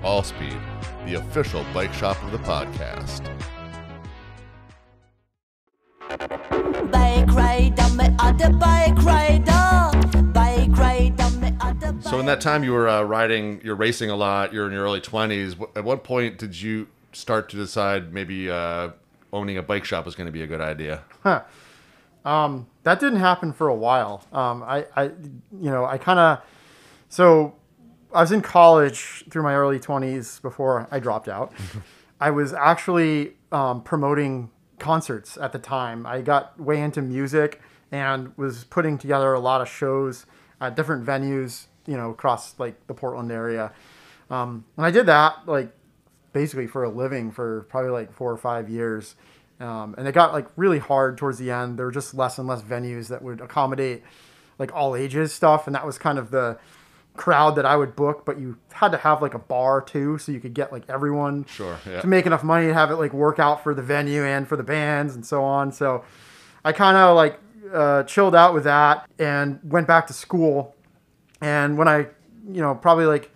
[0.03, 0.59] Allspeed,
[1.05, 3.23] the official bike shop of the podcast.
[6.91, 9.56] Bike rider, me other bike rider.
[12.16, 14.50] So in that time you were uh, riding, you're racing a lot.
[14.50, 15.62] You're in your early 20s.
[15.76, 18.92] At what point did you start to decide maybe uh,
[19.35, 21.02] owning a bike shop was going to be a good idea?
[22.85, 24.24] that didn't happen for a while.
[24.33, 26.40] Um, I, I, you know, I kind of,
[27.11, 27.55] so
[28.14, 31.52] I was in college through my early 20s before I dropped out.
[32.18, 36.07] I was actually um, promoting concerts at the time.
[36.07, 37.61] I got way into music
[37.92, 40.24] and was putting together a lot of shows
[40.62, 43.72] at different venues, you know, across like the Portland area.
[44.31, 45.72] Um, and I did that like
[46.33, 49.14] basically for a living for probably like four or five years.
[49.59, 51.79] Um, and it got like really hard towards the end.
[51.79, 54.03] There were just less and less venues that would accommodate
[54.59, 56.59] like all ages stuff, and that was kind of the
[57.14, 58.27] crowd that I would book.
[58.27, 61.46] But you had to have like a bar too, so you could get like everyone
[61.46, 62.03] Sure, yeah.
[62.03, 64.57] to make enough money to have it like work out for the venue and for
[64.57, 65.72] the bands and so on.
[65.72, 66.05] So
[66.62, 67.38] I kind of like
[67.72, 70.76] uh, chilled out with that and went back to school.
[71.40, 71.99] And when I,
[72.51, 73.31] you know, probably like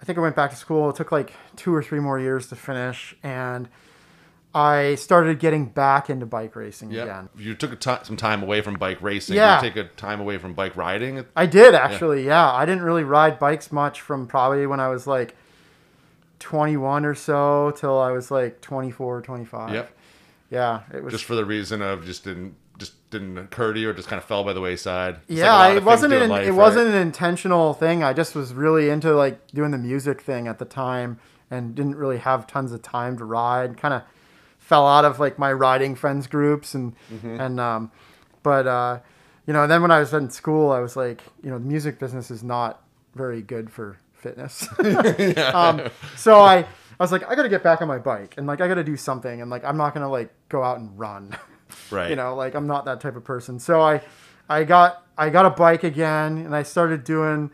[0.00, 0.90] I think I went back to school.
[0.90, 3.68] It took like two or three more years to finish, and
[4.54, 7.02] I started getting back into bike racing Yeah.
[7.02, 7.28] again.
[7.36, 9.36] You took a some time away from bike racing.
[9.36, 9.60] Yeah.
[9.60, 11.24] Did you take a time away from bike riding?
[11.34, 12.50] I did actually, yeah.
[12.52, 15.34] I didn't really ride bikes much from probably when I was like
[16.38, 19.74] 21 or so till I was like 24 or 25.
[19.74, 19.90] Yep.
[20.50, 23.90] Yeah, it was Just for the reason of just didn't just didn't occur to you
[23.90, 25.16] or just kind of fell by the wayside.
[25.28, 26.56] It's yeah, of it wasn't an, life, it right?
[26.56, 28.02] wasn't an intentional thing.
[28.02, 31.18] I just was really into like doing the music thing at the time
[31.50, 33.76] and didn't really have tons of time to ride.
[33.76, 34.02] Kind of
[34.58, 37.40] fell out of like my riding friends groups and Mm-hmm.
[37.40, 37.90] and um,
[38.42, 38.98] but uh,
[39.46, 41.98] you know, then when I was in school, I was like, you know, the music
[41.98, 42.82] business is not
[43.14, 44.68] very good for fitness.
[45.54, 46.66] um, so I I
[47.02, 48.84] was like, I got to get back on my bike and like I got to
[48.84, 51.36] do something and like I'm not gonna like go out and run.
[51.90, 52.10] Right.
[52.10, 54.00] you know like i'm not that type of person so i
[54.48, 57.50] i got i got a bike again and i started doing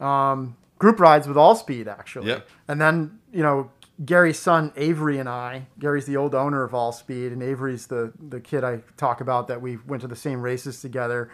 [0.00, 2.48] um, group rides with Allspeed actually Yep.
[2.68, 3.70] and then you know
[4.04, 8.40] gary's son avery and i gary's the old owner of Allspeed and avery's the the
[8.40, 11.30] kid i talk about that we went to the same races together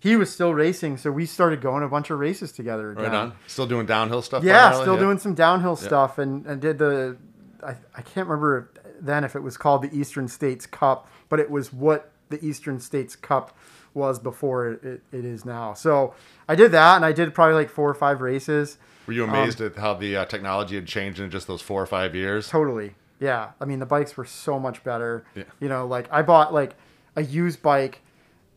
[0.00, 3.04] he was still racing so we started going a bunch of races together again.
[3.04, 3.32] Right on.
[3.48, 4.44] Still doing downhill stuff.
[4.44, 5.00] Yeah, still Yeah.
[5.00, 7.16] doing some downhill stuff, and, and did the.
[7.64, 11.50] I, I can't remember then if it was called the Eastern States Cup, but it
[11.50, 13.56] was what the Eastern States Cup
[13.94, 15.74] was before it, it, it is now.
[15.74, 16.14] So
[16.48, 18.78] I did that, and I did probably like four or five races.
[19.06, 21.86] Were you amazed at how the uh, technology had changed in just those four or
[21.86, 22.48] five years?
[22.48, 22.94] Totally.
[23.20, 23.52] Yeah.
[23.60, 25.24] I mean, the bikes were so much better.
[25.34, 25.44] Yeah.
[25.60, 26.74] You know, like I bought like
[27.16, 28.02] a used bike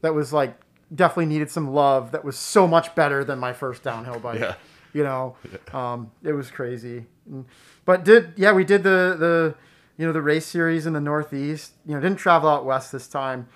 [0.02, 0.60] that was like
[0.94, 4.42] definitely needed some love that was so much better than my first downhill bike.
[4.42, 4.56] Yeah.
[4.94, 5.38] You know,
[5.74, 7.06] um, it was crazy.
[7.86, 9.56] But did, yeah, we did the, the,
[9.98, 13.08] you know, the race series in the Northeast, you know, didn't travel out West this
[13.08, 13.48] time.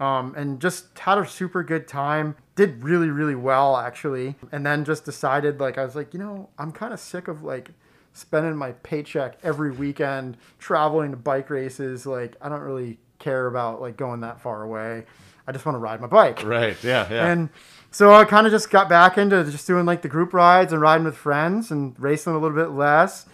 [0.00, 2.36] Um, and just had a super good time.
[2.56, 4.34] Did really, really well actually.
[4.50, 7.44] And then just decided like I was like, you know, I'm kind of sick of
[7.44, 7.70] like
[8.12, 12.06] spending my paycheck every weekend traveling to bike races.
[12.06, 15.04] Like I don't really care about like going that far away.
[15.46, 16.42] I just want to ride my bike.
[16.44, 16.76] Right.
[16.82, 17.06] Yeah.
[17.10, 17.30] Yeah.
[17.30, 17.50] And
[17.90, 20.80] so I kind of just got back into just doing like the group rides and
[20.80, 23.26] riding with friends and racing a little bit less.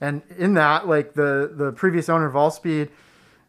[0.00, 2.88] And in that, like the the previous owner of Allspeed,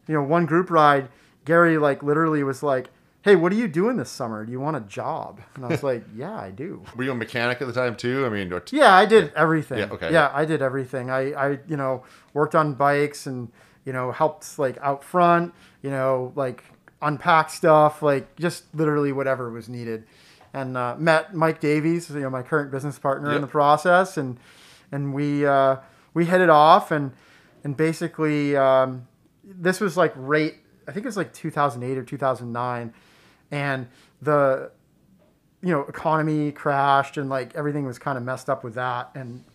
[0.07, 1.09] you know, one group ride,
[1.45, 2.89] Gary like literally was like,
[3.21, 4.45] "Hey, what are you doing this summer?
[4.45, 7.15] Do you want a job?" And I was like, "Yeah, I do." Were you a
[7.15, 8.25] mechanic at the time too?
[8.25, 9.79] I mean, t- Yeah, I did everything.
[9.79, 10.11] Yeah, okay.
[10.11, 11.11] Yeah, I did everything.
[11.11, 13.51] I, I, you know, worked on bikes and,
[13.85, 16.63] you know, helped like out front, you know, like
[17.01, 20.05] unpack stuff, like just literally whatever was needed.
[20.51, 24.39] And uh, met Mike Davies, you know, my current business partner in the process, and
[24.91, 25.75] and we uh,
[26.19, 27.13] we hit it off, and
[27.63, 29.07] and basically um,
[29.43, 30.55] this was like rate
[30.89, 32.93] I think it was like 2008 or 2009,
[33.51, 33.87] and
[34.21, 34.71] the
[35.61, 39.11] you know economy crashed and like everything was kind of messed up with that.
[39.15, 39.45] And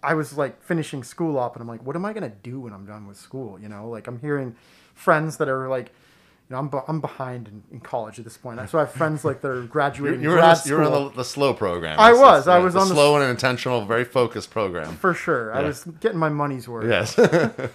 [0.00, 2.60] i was like finishing school up and i'm like what am i going to do
[2.60, 3.58] when i'm done with school?
[3.58, 4.54] You know like i'm hearing
[4.94, 5.92] friends that are like
[6.48, 9.24] you know i'm, I'm behind in, in college at this point so i have friends
[9.24, 11.24] like that are you, graduating you were, in grad the, you were in the, the
[11.24, 11.98] slow program.
[11.98, 12.40] I was.
[12.40, 14.96] it's, I was the on the slow and intentional, very focused program.
[14.96, 17.18] for sure i was getting my money's worth Yes.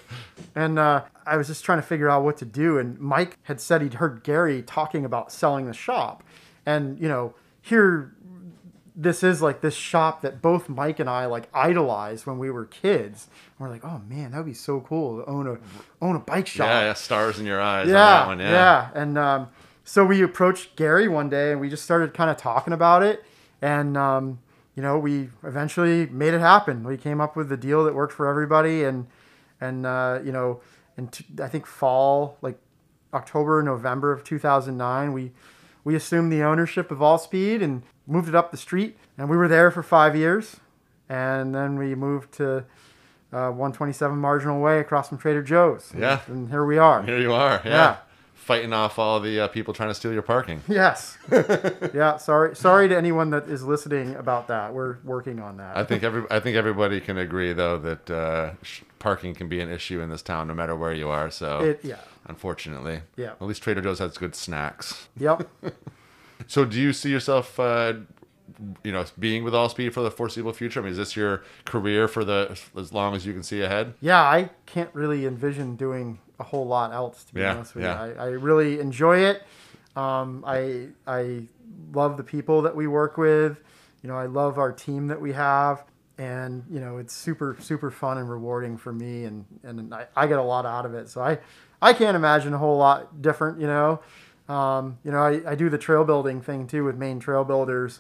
[0.56, 2.78] And uh, I was just trying to figure out what to do.
[2.78, 6.24] And Mike had said he'd heard Gary talking about selling the shop.
[6.66, 8.16] And, you know, here,
[8.96, 12.66] this is like this shop that both Mike and I like idolized when we were
[12.66, 13.28] kids.
[13.58, 15.58] And we're like, oh man, that would be so cool to own a
[16.02, 16.68] own a bike shop.
[16.68, 16.94] yeah, yeah.
[16.94, 17.88] Stars in your eyes.
[17.88, 18.40] Yeah, On that one.
[18.40, 18.52] yeah.
[18.52, 18.90] Yeah.
[18.94, 19.48] And um,
[19.84, 23.24] so we approached Gary one day and we just started kind of talking about it.
[23.62, 24.40] And, um,
[24.76, 26.84] you know, we eventually made it happen.
[26.84, 28.84] We came up with a deal that worked for everybody.
[28.84, 29.08] And,
[29.62, 30.62] and uh, you know,
[30.98, 32.60] in t- I think fall, like
[33.14, 35.32] October, November of 2009, we,
[35.84, 38.98] we assumed the ownership of Allspeed and moved it up the street.
[39.18, 40.58] And we were there for five years.
[41.10, 42.58] And then we moved to
[43.32, 45.92] uh, 127 Marginal Way across from Trader Joe's.
[45.98, 46.22] Yeah.
[46.28, 47.04] And here we are.
[47.04, 47.62] Here you are.
[47.66, 47.72] Yeah.
[47.72, 47.98] Yeah.
[48.34, 50.62] Fighting off all the uh, people trying to steal your parking.
[50.68, 51.18] Yes.
[51.94, 52.18] yeah.
[52.18, 52.56] Sorry.
[52.56, 54.74] Sorry to anyone that is listening about that.
[54.74, 55.78] We're working on that.
[55.78, 59.62] I think every I think everybody can agree though that uh, sh- parking can be
[59.62, 61.32] an issue in this town no matter where you are.
[61.32, 62.00] So It- yeah.
[62.26, 63.32] unfortunately, Yeah.
[63.40, 65.08] At least Trader Joe's has good snacks.
[65.18, 65.48] Yep.
[66.48, 67.94] So do you see yourself uh,
[68.84, 70.80] you know, being with Allspeed for the foreseeable future?
[70.80, 73.94] I mean, is this your career for the as long as you can see ahead?
[74.02, 77.24] Yeah, I can't really envision doing a whole lot else.
[77.26, 78.06] To be Yeah, honest with yeah.
[78.06, 79.44] you, I, I really enjoy it.
[79.96, 81.44] Um, I I
[81.94, 83.60] love the people that we work with.
[84.02, 85.84] You know, I love our team that we have,
[86.18, 90.28] and you know, it's super super fun and rewarding for me, and and I, I
[90.28, 91.10] get a lot out of it.
[91.10, 91.40] So I
[91.82, 93.60] I can't imagine a whole lot different.
[93.62, 94.02] You know,
[94.50, 98.00] um, you know, I, I do the trail building thing too with Maine Trail Builders.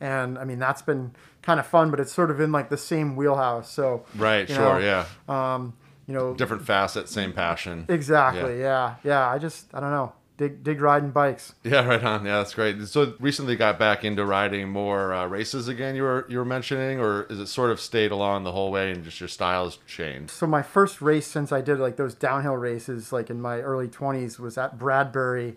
[0.00, 2.76] And I mean that's been kind of fun, but it's sort of in like the
[2.76, 3.70] same wheelhouse.
[3.70, 4.48] So Right.
[4.48, 4.80] Sure.
[4.80, 5.54] know, yeah.
[5.54, 5.74] um,
[6.06, 7.86] you know, Different facets, same passion.
[7.88, 8.60] Exactly.
[8.60, 8.96] Yeah.
[9.04, 9.28] yeah.
[9.28, 10.12] I just I don't know.
[10.36, 11.54] Dig dig riding bikes.
[11.62, 12.26] Yeah, right on.
[12.26, 12.82] Yeah, that's great.
[12.88, 15.94] So recently got back into riding more uh, races again.
[15.94, 18.90] You were you were mentioning, or is it sort of stayed along the whole way
[18.90, 20.32] and just your styles changed?
[20.32, 23.86] So my first race since I did like those downhill races like in my early
[23.86, 25.56] 20s was at Bradbury.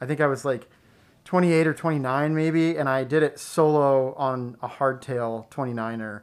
[0.00, 0.68] I think I was like
[1.24, 6.22] 28 or 29 maybe and I did it solo on a hardtail 29er.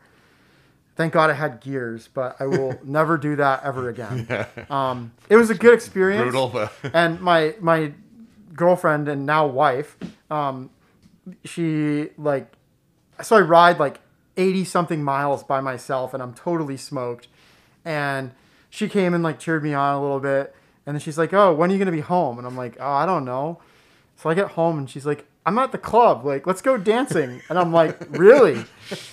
[0.95, 4.47] Thank God I had gears, but I will never do that ever again.
[4.69, 6.23] Um, it was a good experience.
[6.23, 7.93] Brutal, but and my my
[8.55, 9.95] girlfriend and now wife,
[10.31, 10.71] um,
[11.45, 12.51] she like,
[13.21, 13.99] so I ride like
[14.37, 17.27] eighty something miles by myself, and I'm totally smoked.
[17.85, 18.31] And
[18.71, 20.55] she came and like cheered me on a little bit,
[20.87, 22.91] and then she's like, "Oh, when are you gonna be home?" And I'm like, "Oh,
[22.91, 23.59] I don't know."
[24.17, 26.25] So I get home, and she's like, "I'm at the club.
[26.25, 28.65] Like, let's go dancing." And I'm like, "Really?"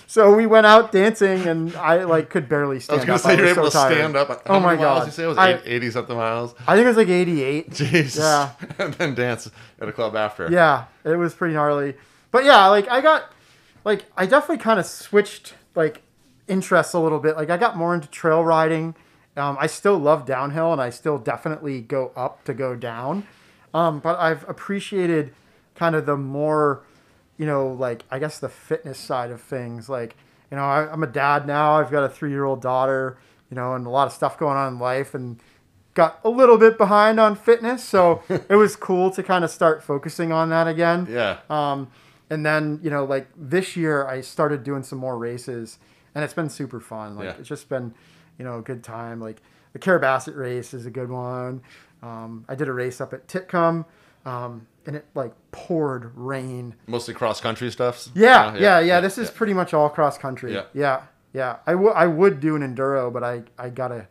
[0.07, 3.21] So we went out dancing, and I like could barely I stand was gonna up.
[3.21, 3.93] say you're able so to tired.
[3.93, 4.41] stand up.
[4.47, 5.05] Oh my god!
[5.05, 6.55] You say it was I, eighty something miles.
[6.67, 7.71] I think it was like 88.
[7.71, 8.17] Jesus.
[8.17, 8.51] Yeah.
[8.79, 10.49] and then dance at a club after.
[10.49, 11.95] Yeah, it was pretty gnarly.
[12.31, 13.31] But yeah, like I got
[13.83, 16.01] like I definitely kind of switched like
[16.47, 17.35] interests a little bit.
[17.37, 18.95] Like I got more into trail riding.
[19.37, 23.27] Um, I still love downhill and I still definitely go up to go down.
[23.75, 25.33] Um, but I've appreciated
[25.75, 26.83] kind of the more,
[27.37, 29.89] you know, like I guess the fitness side of things.
[29.89, 30.15] Like,
[30.49, 31.79] you know, I, I'm a dad now.
[31.79, 33.17] I've got a three year old daughter,
[33.51, 35.39] you know, and a lot of stuff going on in life and
[35.93, 37.83] got a little bit behind on fitness.
[37.83, 41.07] So it was cool to kind of start focusing on that again.
[41.09, 41.39] Yeah.
[41.49, 41.89] Um,
[42.29, 45.79] and then, you know, like this year I started doing some more races
[46.15, 47.17] and it's been super fun.
[47.17, 47.35] Like Yeah.
[47.39, 47.93] it's just been,
[48.39, 49.19] you know, a good time.
[49.19, 49.41] Like
[49.73, 51.61] the Carrabassett race is a good one.
[52.03, 53.85] Um, I did a race up at Titcomb,
[54.25, 56.75] um, and it like poured rain.
[56.87, 58.07] Mostly cross country stuff.
[58.13, 60.53] Yeah, Uh, yeah, yeah, This is pretty much all cross country.
[60.53, 60.63] Yeah.
[60.73, 61.01] yeah,
[61.33, 61.57] yeah.
[61.65, 64.07] I would I would do an enduro, but I I gotta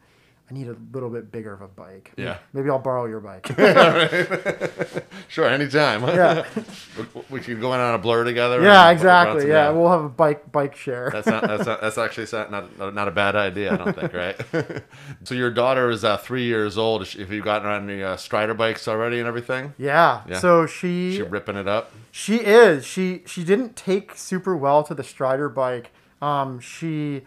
[0.55, 2.13] need a little bit bigger of a bike.
[2.17, 2.39] Yeah.
[2.53, 3.49] maybe I'll borrow your bike.
[5.29, 6.03] Sure, anytime.
[6.03, 6.47] Yeah.
[7.31, 8.63] we, could go in on a blur together.
[8.63, 9.49] yeah, exactly.
[9.49, 11.11] Yeah, we'll have a bike bike share.
[11.13, 11.43] That's not.
[11.43, 11.81] That's not.
[11.81, 13.73] That's actually not not, not a bad idea.
[13.73, 14.13] I don't think.
[14.13, 14.83] Right.
[15.25, 17.03] so your daughter is uh, three years old.
[17.03, 19.75] Is she- Have you gotten on the uh, Strider bikes already and everything?
[19.79, 20.23] yeah.
[20.29, 20.39] Yeah.
[20.39, 21.93] So she She ripping it up.
[22.13, 22.85] She is.
[22.85, 25.91] She she didn't take super well to the Strider bike.
[26.23, 27.23] Um, she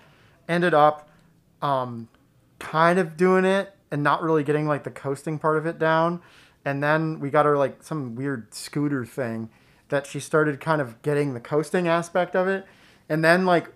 [0.48, 1.10] ended up
[1.62, 2.08] um,
[2.60, 6.22] kind of doing it and not really getting like the coasting part of it down.
[6.65, 9.50] And then we got her like some weird scooter thing
[9.89, 12.65] that she started kind of getting the coasting aspect of it.
[13.08, 13.70] And then like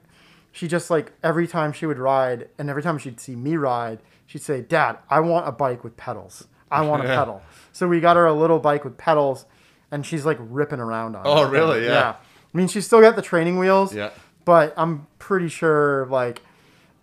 [0.51, 3.99] she just like every time she would ride and every time she'd see me ride,
[4.25, 6.47] she'd say, "Dad, I want a bike with pedals.
[6.69, 7.15] I want a Yeah.
[7.15, 7.41] pedal."
[7.71, 9.45] So we got her a little bike with pedals
[9.89, 11.45] and she's like ripping around on Oh, it.
[11.45, 11.85] Oh, really?
[11.85, 12.15] Yeah.
[12.53, 13.95] I mean, she's still got the training wheels.
[13.95, 14.09] Yeah.
[14.43, 16.41] But I'm pretty sure like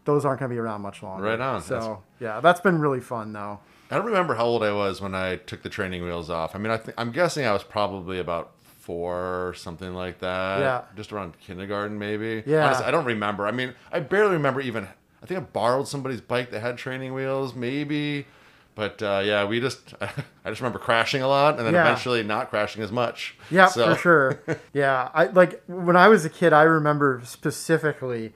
[0.08, 1.22] those aren't going to be around much longer.
[1.22, 1.60] Right on.
[1.62, 3.60] So, That's- yeah, that's been really fun though.
[3.90, 6.54] I don't remember how old I was when I took the training wheels off.
[6.54, 10.60] I mean, I think I'm guessing I was probably about four or something like that.
[10.60, 10.82] Yeah.
[10.96, 12.42] Just around kindergarten, maybe.
[12.46, 12.64] Yeah.
[12.66, 13.46] Honestly, I don't remember.
[13.46, 14.88] I mean, I barely remember even.
[15.22, 18.26] I think I borrowed somebody's bike that had training wheels, maybe.
[18.74, 19.94] But uh, yeah, we just.
[20.00, 20.10] I
[20.50, 21.82] just remember crashing a lot, and then Yeah.
[21.82, 23.36] eventually not crashing as much.
[23.50, 24.40] Yeah, So- for sure.
[24.72, 26.52] Yeah, I like when I was a kid.
[26.52, 28.32] I remember specifically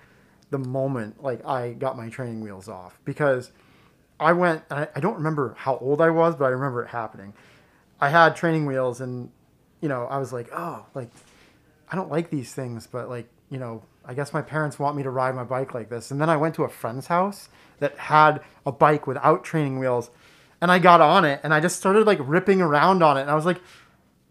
[0.52, 3.50] the moment like I got my training wheels off because
[4.20, 4.62] I went.
[4.70, 7.32] I, I don't remember how old I was, but I remember it happening.
[8.00, 9.30] I had training wheels, and
[9.80, 11.10] you know, I was like, oh, like
[11.90, 15.02] I don't like these things, but like you know, I guess my parents want me
[15.02, 16.10] to ride my bike like this.
[16.10, 17.48] And then I went to a friend's house
[17.80, 20.10] that had a bike without training wheels,
[20.60, 23.30] and I got on it, and I just started like ripping around on it, and
[23.30, 23.60] I was like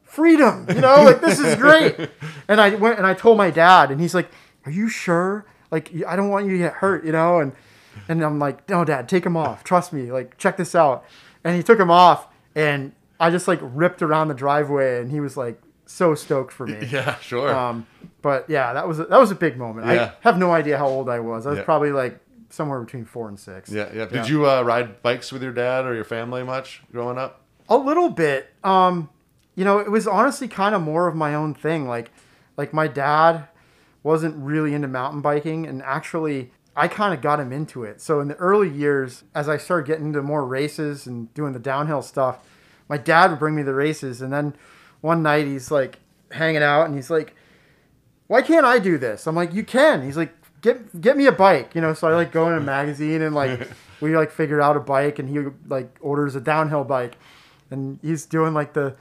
[0.03, 1.95] freedom you know like this is great
[2.49, 4.29] and i went and i told my dad and he's like
[4.65, 7.53] are you sure like i don't want you to get hurt you know and
[8.07, 11.03] and i'm like no dad take them off trust me like check this out
[11.43, 15.19] and he took them off and i just like ripped around the driveway and he
[15.19, 17.53] was like so stoked for me Yeah, sure.
[17.55, 17.85] um
[18.21, 20.11] but yeah that was a, that was a big moment Yeah.
[20.11, 21.65] i have no idea how old i was i was Yeah.
[21.65, 24.05] probably like somewhere between four and six yeah, yeah.
[24.05, 27.39] Did you uh, ride bikes with your dad or your family much growing up?
[27.69, 28.49] A little bit.
[28.61, 29.09] Um,
[29.55, 31.87] you know, it was honestly kind of more of my own thing.
[31.87, 32.11] Like,
[32.57, 33.47] like my dad,
[34.03, 38.01] wasn't really into mountain biking, and actually I kind of got him into it.
[38.01, 41.59] So in the early years, as I started getting into more races and doing the
[41.59, 42.47] downhill stuff,
[42.87, 44.55] my dad would bring me the races, and then
[45.01, 45.99] one night he's like
[46.31, 47.35] hanging out, and he's like,
[48.27, 51.31] "Why can't I do this?" I'm like, "You can." He's like, "Get get me a
[51.31, 51.93] bike," you know.
[51.93, 53.69] So I like go in a magazine and like
[54.01, 57.17] we like figured out a bike, and he like orders a downhill bike,
[57.69, 58.95] and he's doing like the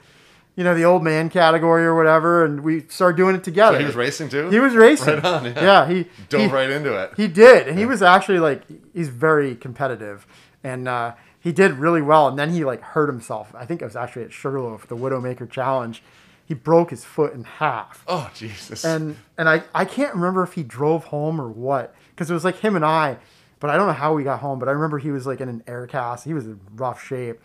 [0.55, 3.77] you know, the old man category or whatever, and we started doing it together.
[3.77, 4.49] So he was racing too.
[4.49, 5.15] He was racing.
[5.15, 5.87] Right on, yeah.
[5.87, 7.13] he Dove he, right into it.
[7.15, 10.27] He did, and he was actually like he's very competitive,
[10.63, 12.27] and uh, he did really well.
[12.27, 13.53] And then he like hurt himself.
[13.55, 16.03] I think it was actually at Sugarloaf, the Widowmaker Challenge.
[16.45, 18.03] He broke his foot in half.
[18.07, 18.83] Oh Jesus!
[18.83, 22.43] And and I I can't remember if he drove home or what because it was
[22.43, 23.17] like him and I,
[23.61, 24.59] but I don't know how we got home.
[24.59, 26.25] But I remember he was like in an air cast.
[26.25, 27.39] He was in rough shape,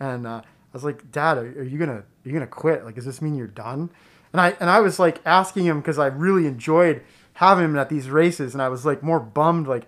[0.00, 2.84] and uh, I was like, Dad, are, are you gonna are gonna quit?
[2.84, 3.90] Like, does this mean you're done?
[4.32, 7.02] And I and I was like asking him because I really enjoyed
[7.34, 9.84] having him at these races, and I was like more bummed, like,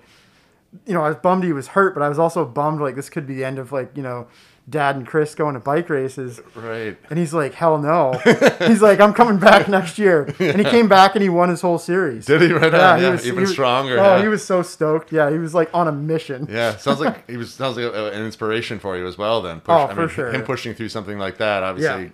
[0.86, 3.08] you know, I was bummed he was hurt, but I was also bummed like this
[3.10, 4.26] could be the end of like you know,
[4.68, 6.40] Dad and Chris going to bike races.
[6.56, 6.96] right.
[7.08, 8.12] And he's like, hell no.
[8.66, 10.34] he's like, I'm coming back next year.
[10.40, 12.26] And he came back and he won his whole series.
[12.26, 12.52] Did he?
[12.52, 13.00] Right on.
[13.00, 13.98] Yeah, even stronger.
[13.98, 14.22] Oh, yeah.
[14.22, 15.12] he was so stoked.
[15.12, 16.48] Yeah, he was like on a mission.
[16.50, 19.40] Yeah, sounds like he was sounds like an inspiration for you as well.
[19.40, 20.32] Then, Push, Oh, I for mean, sure.
[20.32, 22.10] Him pushing through something like that obviously Yeah.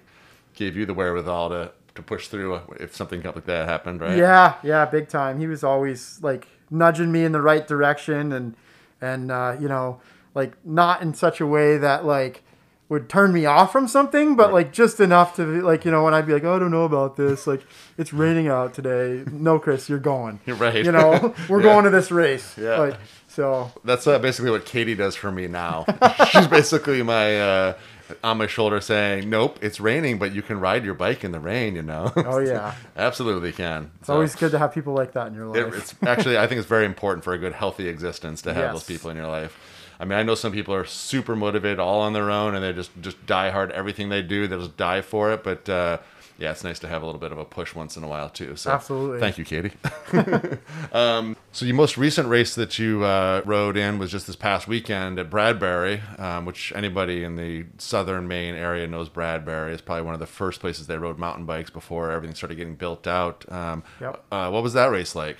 [0.54, 4.16] Gave you the wherewithal to to push through if something like that happened, right?
[4.16, 5.38] Yeah, yeah, big time.
[5.38, 8.54] He was always like nudging me in the right direction and
[9.00, 10.00] and uh, you know,
[10.34, 12.42] like not in such a way that like
[12.88, 16.04] would turn me off from something, but like just enough to be like, you know,
[16.04, 17.62] when I'd be like, oh, I don't know about this, like
[17.96, 19.24] it's raining out today.
[19.30, 20.40] No, Chris, you're going.
[20.46, 20.84] You're right.
[20.84, 21.72] You know, we're Yeah.
[21.72, 22.56] going to this race.
[22.58, 22.78] Yeah.
[22.78, 25.86] Like so That's uh, basically what Katie does for me now.
[26.30, 27.74] She's basically my uh,
[28.22, 31.40] on my shoulder saying, "Nope, it's raining, but you can ride your bike in the
[31.40, 32.12] rain." You know.
[32.16, 32.74] Oh yeah.
[32.96, 33.90] Absolutely can.
[34.00, 35.56] It's always good to have people like that in your life.
[35.56, 38.62] It, it's actually, I think it's very important for a good, healthy existence to have
[38.64, 38.72] Yes.
[38.74, 39.58] those people in your life.
[40.00, 42.72] I mean, I know some people are super motivated, all on their own, and they
[42.72, 44.46] just just die hard everything they do.
[44.48, 45.44] They just die for it.
[45.44, 45.98] But uh,
[46.42, 48.28] yeah, it's nice to have a little bit of a push once in a while
[48.28, 48.56] too.
[48.56, 49.20] So Absolutely.
[49.20, 49.70] thank you, Katie.
[50.92, 54.66] um, so your most recent race that you uh, rode in was just this past
[54.66, 59.72] weekend at Bradbury, um, which anybody in the southern Maine area knows Bradbury.
[59.72, 62.74] is probably one of the first places they rode mountain bikes before everything started getting
[62.74, 63.50] built out.
[63.50, 64.24] Um, Yep.
[64.32, 65.36] uh, what was that race like?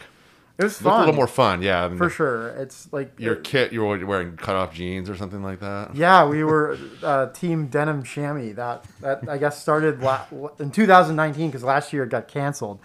[0.59, 0.95] It was fun.
[0.95, 1.95] a little more fun, yeah.
[1.97, 2.49] for sure.
[2.49, 5.97] It's like Your kit, you were wearing cut off jeans or something like that.
[5.97, 8.55] Yeah, we were uh, Team Denim Chamois.
[8.55, 10.27] That that I guess started la-
[10.59, 12.81] in 2019 because last year it got canceled.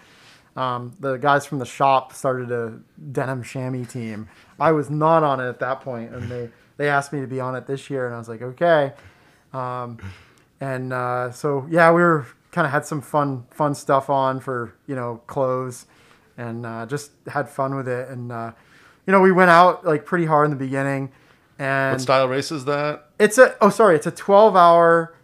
[0.55, 2.79] Um, the guys from the shop started a
[3.11, 4.27] denim chamois team.
[4.59, 7.39] I was not on it at that point, and they they asked me to be
[7.39, 8.93] on it this year, and I was like, okay.
[9.53, 9.99] Um,
[10.59, 14.73] and uh, so yeah, we were kind of had some fun fun stuff on for
[14.87, 15.85] you know clothes,
[16.37, 18.09] and uh, just had fun with it.
[18.09, 18.51] And uh,
[19.05, 21.11] you know, we went out like pretty hard in the beginning,
[21.59, 23.09] and What style race is that?
[23.19, 25.15] it's a oh sorry, it's a 12 hour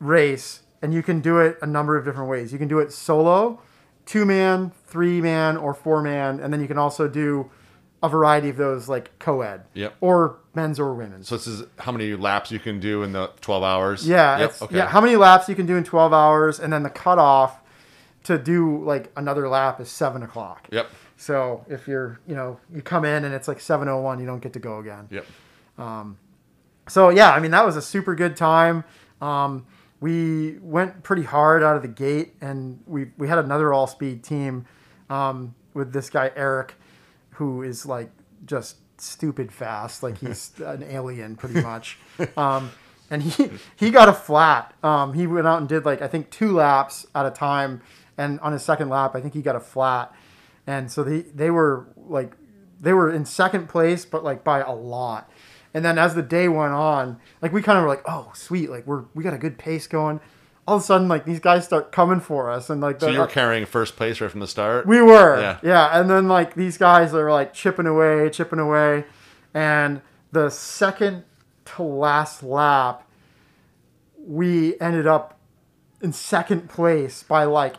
[0.00, 2.52] race and you can do it a number of different ways.
[2.52, 3.60] You can do it solo,
[4.04, 7.50] two man, three man, or four man, and then you can also do
[8.02, 9.94] a variety of those like co-ed Yep.
[10.00, 11.28] or men's or women's.
[11.28, 14.08] So this is how many laps you can do in the 12 hours?
[14.08, 14.88] yeah, Yep, it's, yeah.
[14.88, 17.61] How many laps you can do in 12 hours, and then the cutoff
[18.24, 20.68] to do like another lap is seven o'clock.
[20.70, 20.88] Yep.
[21.16, 24.52] So if you're, you know, you come in and it's like 7:01, you don't get
[24.54, 25.08] to go again.
[25.10, 25.26] Yep.
[25.78, 26.18] Um,
[26.88, 28.84] so yeah, I mean that was a super good time.
[29.20, 29.66] Um,
[30.00, 34.66] we went pretty hard out of the gate, and we we had another Allspeed team
[35.08, 36.74] um, with this guy Eric,
[37.30, 38.10] who is like
[38.44, 41.98] just stupid fast, like he's an alien pretty much.
[42.36, 42.70] Um,
[43.10, 44.74] and he he got a flat.
[44.82, 47.82] Um, he went out and did like I think two laps at a time,
[48.22, 50.14] and on his second lap, I think he got a flat.
[50.66, 52.32] And so they they were like
[52.80, 55.30] they were in second place, but like by a lot.
[55.74, 58.70] And then as the day went on, like we kind of were like, oh sweet,
[58.70, 60.20] like we're we got a good pace going.
[60.68, 63.18] All of a sudden, like these guys start coming for us, and like So you
[63.18, 64.86] were uh, carrying first place right from the start?
[64.86, 65.58] we were, Yeah.
[65.62, 66.00] yeah.
[66.00, 69.04] And then like these guys are like chipping away, chipping away,
[69.54, 71.24] and the second
[71.64, 73.08] to last lap,
[74.16, 75.38] we ended up
[76.00, 77.74] in second place by like,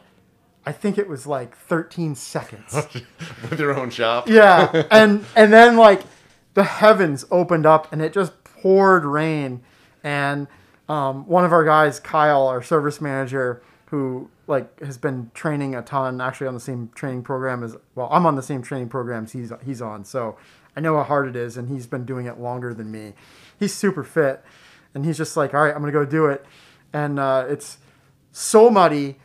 [0.66, 2.74] I think it was like 13 seconds.
[3.50, 4.28] With your own shop?
[4.28, 6.04] yeah, and and then like
[6.54, 9.62] the heavens opened up and it just poured rain,
[10.04, 10.48] and
[10.88, 15.82] um, one of our guys, Kyle, our service manager, who like has been training a
[15.82, 18.08] ton, actually on the same training program as well.
[18.12, 20.38] I'm on the same training programs he's he's on, so
[20.76, 23.14] I know how hard it is, and he's been doing it longer than me.
[23.60, 24.44] He's super fit,
[24.94, 26.46] and he's just like, all right, I'm gonna go do it,
[26.94, 27.78] and uh, it's
[28.32, 29.18] so muddy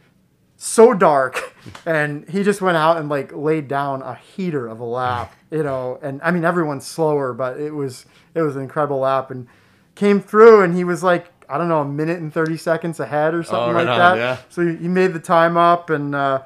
[0.61, 1.55] so dark,
[1.87, 5.63] and he just went out and like laid down a heater of a lap, you
[5.63, 5.99] know.
[6.03, 8.05] And I mean, everyone's slower, but it was
[8.35, 9.47] it was an incredible lap, and
[9.95, 13.35] came through, and he was like I don't know, a minute and thirty seconds ahead
[13.35, 14.17] or something Oh, right like on, that.
[14.19, 14.39] yeah.
[14.51, 16.43] So he, made the time up, and uh,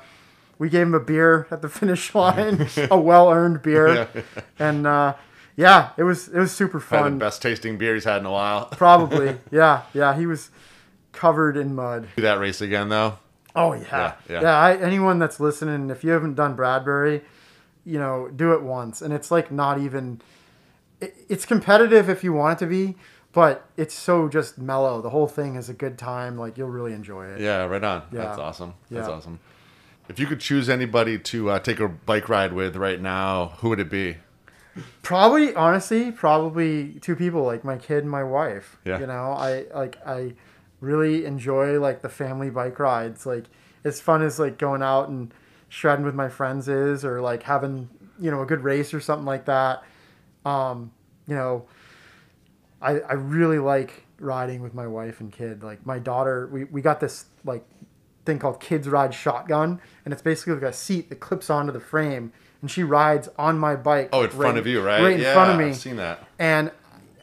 [0.59, 4.23] we gave him a beer at the finish line, a well earned beer, Yeah.
[4.59, 5.15] and uh,
[5.57, 7.19] yeah, it was it was super Probably fun.
[7.19, 8.67] the best tasting beer he's had in a while.
[8.67, 10.15] Probably, yeah, yeah.
[10.17, 10.51] He was
[11.13, 12.09] covered in mud.
[12.17, 13.19] Do that race again though.
[13.55, 14.41] Oh yeah, Yeah, yeah.
[14.43, 14.59] yeah.
[14.59, 17.23] I, anyone that's listening, if you haven't done Bradbury,
[17.85, 20.21] you know, do it once, and it's like not even.
[21.01, 22.95] It, it's competitive if you want it to be,
[23.33, 25.03] but it's so just mellow.
[25.03, 26.39] The whole thing is a good time.
[26.39, 27.41] Like you'll really enjoy it.
[27.41, 28.03] Yeah, right on.
[28.13, 28.23] Yeah.
[28.23, 28.75] That's awesome.
[28.91, 29.15] That's Yeah.
[29.15, 29.41] awesome.
[30.09, 33.69] If you could choose anybody to uh, take a bike ride with right now, who
[33.71, 34.17] would it be?
[35.03, 38.79] Probably, honestly, probably two people, like my kid and my wife.
[38.85, 38.99] Yeah.
[39.01, 40.35] You know, I like I
[40.83, 43.25] really enjoy like the family bike rides.
[43.25, 43.45] Like
[43.85, 45.33] as fun as like going out and
[45.69, 47.89] shredding with my friends is, or like having
[48.21, 49.83] you know a good race or something like that.
[50.45, 50.93] Um,
[51.27, 51.67] you know,
[52.83, 55.63] I I really like riding with my wife and kid.
[55.63, 57.65] Like my daughter, we we got this like
[58.25, 61.81] thing called Kids Ride Shotgun, and it's basically like a seat that clips onto the
[61.81, 64.11] frame, and she rides on my bike.
[64.13, 65.03] Oh, in like, front of you, right?
[65.03, 66.27] Right in yeah, front of me, I've seen that.
[66.39, 66.73] and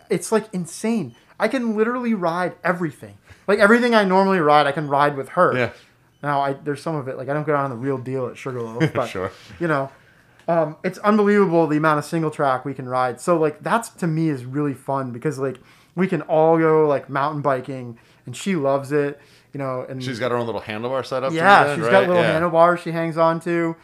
[0.10, 1.16] it's like insane.
[1.40, 3.18] I can literally ride everything,
[3.48, 5.56] like everything I normally ride, I can ride with her.
[5.58, 5.70] Yeah.
[6.22, 8.38] Now, I there's some of it like I don't go on the real deal at
[8.38, 9.32] Sugarloaf, but Sure.
[9.60, 9.90] you know,
[10.48, 13.22] um, it's unbelievable the amount of single track we can ride.
[13.22, 15.58] So like that's to me is really fun because like
[15.96, 19.20] we can all go like mountain biking, and she loves it.
[19.54, 21.34] You know, and She's got her own little handlebar set up.
[21.34, 23.76] yeah, she's she's got little handlebars she hangs on to.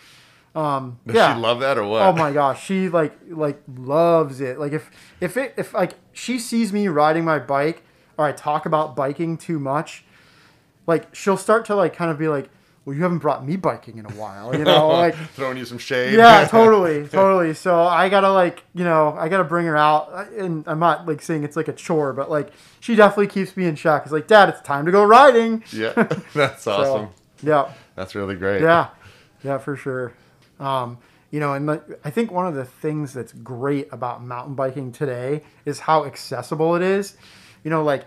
[0.56, 1.36] Um, Does yeah.
[1.36, 2.02] she love that or what?
[2.04, 4.58] Oh my gosh, she like like loves it.
[4.60, 4.90] Like if
[5.20, 7.84] if it if like she sees me riding my bike
[8.18, 10.06] or I talk about biking too much,
[10.88, 12.50] like she'll start to like kind of be like,
[12.86, 15.78] "Well, you haven't brought me biking in a while," you know, like Throwing you some
[15.78, 16.14] shade.
[16.14, 17.54] yeah, totally, totally.
[17.54, 21.22] So I gotta like, you know, I gotta bring her out, and I'm not like
[21.22, 24.04] saying it's like a chore, but like she definitely keeps me in check.
[24.04, 25.64] It's like, Dad, it's time to go riding.
[25.74, 25.92] yeah.
[26.34, 27.10] That's So, awesome.
[27.44, 28.62] yeah, That's really great.
[28.62, 28.88] yeah,
[29.44, 30.14] yeah, for sure.
[30.60, 30.98] Um,
[31.32, 34.92] you know, and like, I think one of the things that's great about mountain biking
[34.92, 37.18] today is how accessible it is.
[37.64, 38.06] You know, like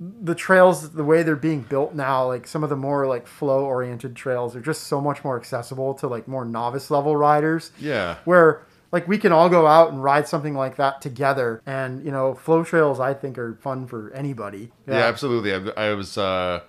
[0.00, 3.64] the trails, the way they're being built now, like some of the more like flow
[3.64, 7.72] oriented trails are just so much more accessible to like more novice level riders.
[7.78, 8.16] Yeah.
[8.24, 12.10] Where like we can all go out and ride something like that together, and you
[12.10, 14.72] know, flow trails I think are fun for anybody.
[14.86, 15.52] Yeah, absolutely.
[15.52, 16.60] I, I was uh,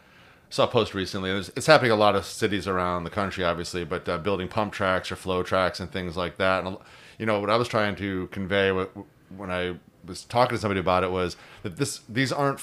[0.50, 1.30] saw a post recently.
[1.32, 4.48] It's, it's happening in a lot of cities around the country, obviously, but uh, building
[4.48, 6.66] pump tracks or flow tracks and things like that.
[6.66, 6.78] And
[7.18, 11.04] you know what I was trying to convey when I was talking to somebody about
[11.04, 12.62] it was that this these aren't.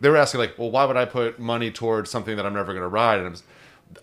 [0.00, 2.72] They were asking like, well, why would I put money towards something that I'm never
[2.72, 3.18] going to ride?
[3.18, 3.42] And I was,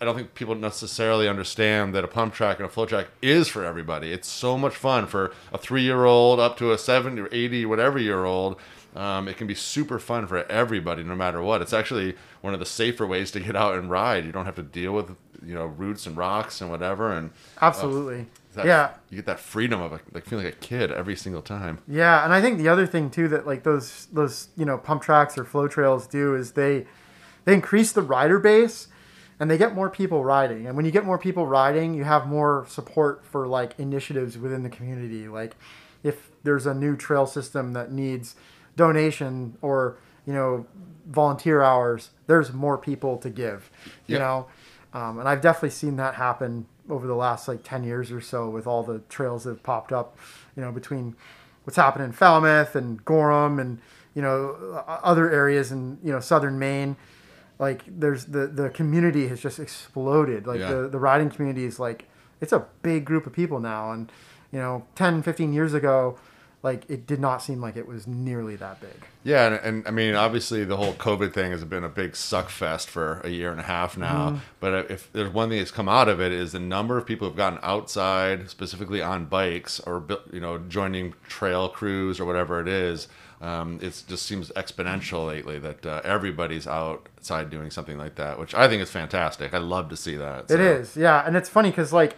[0.00, 3.46] I don't think people necessarily understand that a pump track and a flow track is
[3.46, 4.10] for everybody.
[4.10, 7.66] It's so much fun for a three year old up to a 70 or 80,
[7.66, 8.56] whatever year old.
[8.94, 11.60] Um, it can be super fun for everybody, no matter what.
[11.60, 14.24] It's actually one of the safer ways to get out and ride.
[14.24, 17.12] You don't have to deal with, you know, roots and rocks and whatever.
[17.12, 17.30] And
[17.60, 18.26] absolutely.
[18.54, 21.80] that, yeah, you get that freedom of like feeling like a kid every single time.
[21.88, 25.02] Yeah, and I think the other thing too that like those those you know pump
[25.02, 26.86] tracks or flow trails do is they
[27.44, 28.88] they increase the rider base
[29.40, 30.66] and they get more people riding.
[30.66, 34.62] And when you get more people riding, you have more support for like initiatives within
[34.62, 35.26] the community.
[35.26, 35.56] Like
[36.02, 38.36] if there's a new trail system that needs
[38.76, 39.96] donation or
[40.26, 40.66] you know
[41.06, 43.70] volunteer hours, there's more people to give.
[44.06, 44.18] You Yeah.
[44.18, 44.46] know,
[44.98, 48.48] um, and I've definitely seen that happen over the last like 10 years or so
[48.48, 50.16] with all the trails that have popped up,
[50.56, 51.14] you know, between
[51.64, 53.78] what's happening in Falmouth and Gorham and,
[54.14, 56.96] you know, other areas in, you know, southern Maine.
[57.58, 60.46] Like there's the, the community has just exploded.
[60.46, 60.72] Like Yeah.
[60.74, 62.06] the, the riding community is like,
[62.40, 63.92] it's a big group of people now.
[63.92, 64.10] And,
[64.52, 66.18] you know, 10, 15 years ago,
[66.64, 69.04] like it did not seem like it was nearly that big.
[69.22, 72.48] Yeah, and, and I mean, obviously, the whole COVID thing has been a big suck
[72.48, 74.30] fest for a year and a half now.
[74.30, 74.38] Mm-hmm.
[74.60, 77.28] But if there's one thing that's come out of it is the number of people
[77.28, 82.68] who've gotten outside, specifically on bikes, or you know, joining trail crews or whatever it
[82.68, 83.08] is.
[83.42, 88.54] Um, it just seems exponential lately that uh, everybody's outside doing something like that, which
[88.54, 89.52] I think is fantastic.
[89.52, 90.44] I love to see that.
[90.44, 90.56] It so.
[90.56, 92.16] is, yeah, and it's funny because like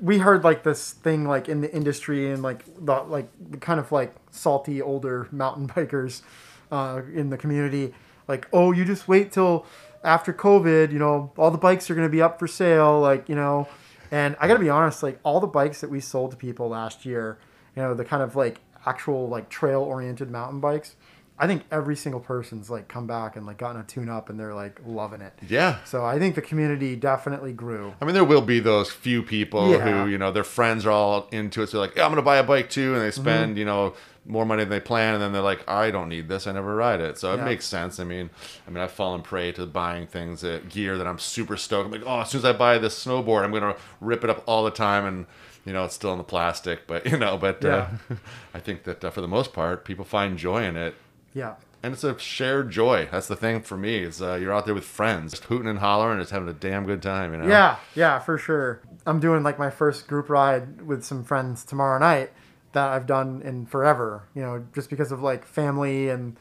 [0.00, 3.80] we heard like this thing like in the industry and like the like the kind
[3.80, 6.22] of like salty older mountain bikers
[6.70, 7.94] uh, in the community,
[8.28, 9.66] like oh you just wait till
[10.04, 13.34] after COVID, you know all the bikes are gonna be up for sale, like you
[13.34, 13.68] know,
[14.10, 17.04] and I gotta be honest, like all the bikes that we sold to people last
[17.04, 17.38] year,
[17.74, 20.96] you know the kind of like actual like trail oriented mountain bikes,
[21.38, 24.40] I think every single person's like come back and like gotten a tune up and
[24.40, 25.34] they're like loving it.
[25.48, 25.78] Yeah.
[25.84, 27.92] So I think the community definitely grew.
[28.00, 29.78] I mean, there will be those few people Yeah.
[30.04, 31.68] who, you know, their friends are all into it.
[31.68, 32.94] So they're like, yeah, I'm going to buy a bike too.
[32.94, 33.20] And they Mm-hmm.
[33.22, 35.12] spend, you know, more money than they plan.
[35.14, 36.46] And then they're like, I don't need this.
[36.46, 37.18] I never ride it.
[37.18, 37.44] So it Yeah.
[37.44, 38.00] makes sense.
[38.00, 38.30] I mean,
[38.66, 41.86] I mean, I've fallen prey to buying things, uh, gear that I'm super stoked.
[41.86, 44.30] I'm like, oh, as soon as I buy this snowboard, I'm going to rip it
[44.30, 45.04] up all the time.
[45.04, 45.26] And,
[45.66, 46.86] you know, it's still in the plastic.
[46.86, 47.88] But, you know, but uh,
[48.54, 50.94] I think that uh, for the most part, people find joy in it.
[51.36, 51.56] Yeah.
[51.82, 53.08] And it's a shared joy.
[53.12, 53.98] That's the thing for me.
[53.98, 56.86] Is uh, you're out there with friends, just hooting and hollering, just having a damn
[56.86, 57.32] good time.
[57.32, 57.46] You know.
[57.48, 58.80] Yeah, yeah, for sure.
[59.06, 62.32] I'm doing like my first group ride with some friends tomorrow night
[62.72, 66.36] that I've done in forever, you know, just because of like family and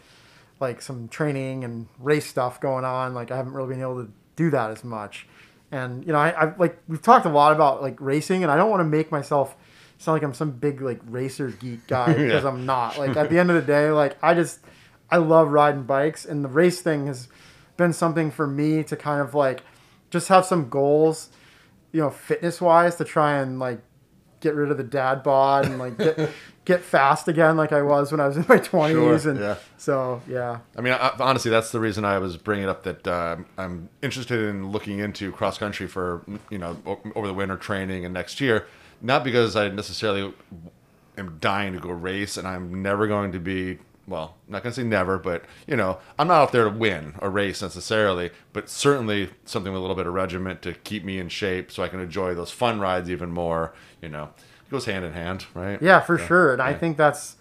[0.60, 3.14] like some training and race stuff going on.
[3.14, 5.28] Like I haven't really been able to do that as much.
[5.72, 8.56] And you know, I, I've like we've talked a lot about like racing, and I
[8.56, 9.56] don't want to make myself
[9.98, 12.50] sound like I'm some big like racer geek guy because Yeah.
[12.50, 12.98] I'm not.
[12.98, 14.60] Like at the end of the day, like I just
[15.10, 17.28] I love riding bikes, and the race thing has
[17.78, 19.62] been something for me to kind of like
[20.10, 21.30] just have some goals,
[21.92, 23.82] you know, fitness wise to try and like
[24.40, 26.30] get rid of the dad bod and like get
[26.66, 29.56] get fast again like I was when I was in my 20s Sure, and yeah.
[29.78, 30.60] so yeah.
[30.78, 34.40] I mean, I, honestly, that's the reason I was bringing up that uh, I'm interested
[34.50, 36.78] in looking into cross country for you know
[37.16, 38.68] over the winter training and next year.
[39.02, 40.34] Not because I necessarily
[41.18, 43.80] am dying to go race, and I'm never going to be.
[44.08, 46.70] Well, I'm not going to say never, but you know, I'm not out there to
[46.70, 51.04] win a race necessarily, but certainly something with a little bit of regiment to keep
[51.04, 53.74] me in shape, so I can enjoy those fun rides even more.
[54.02, 54.30] You know,
[54.68, 55.82] it goes hand in hand, right?
[55.82, 56.54] Yeah, for sure.
[56.54, 57.38] And I think that's,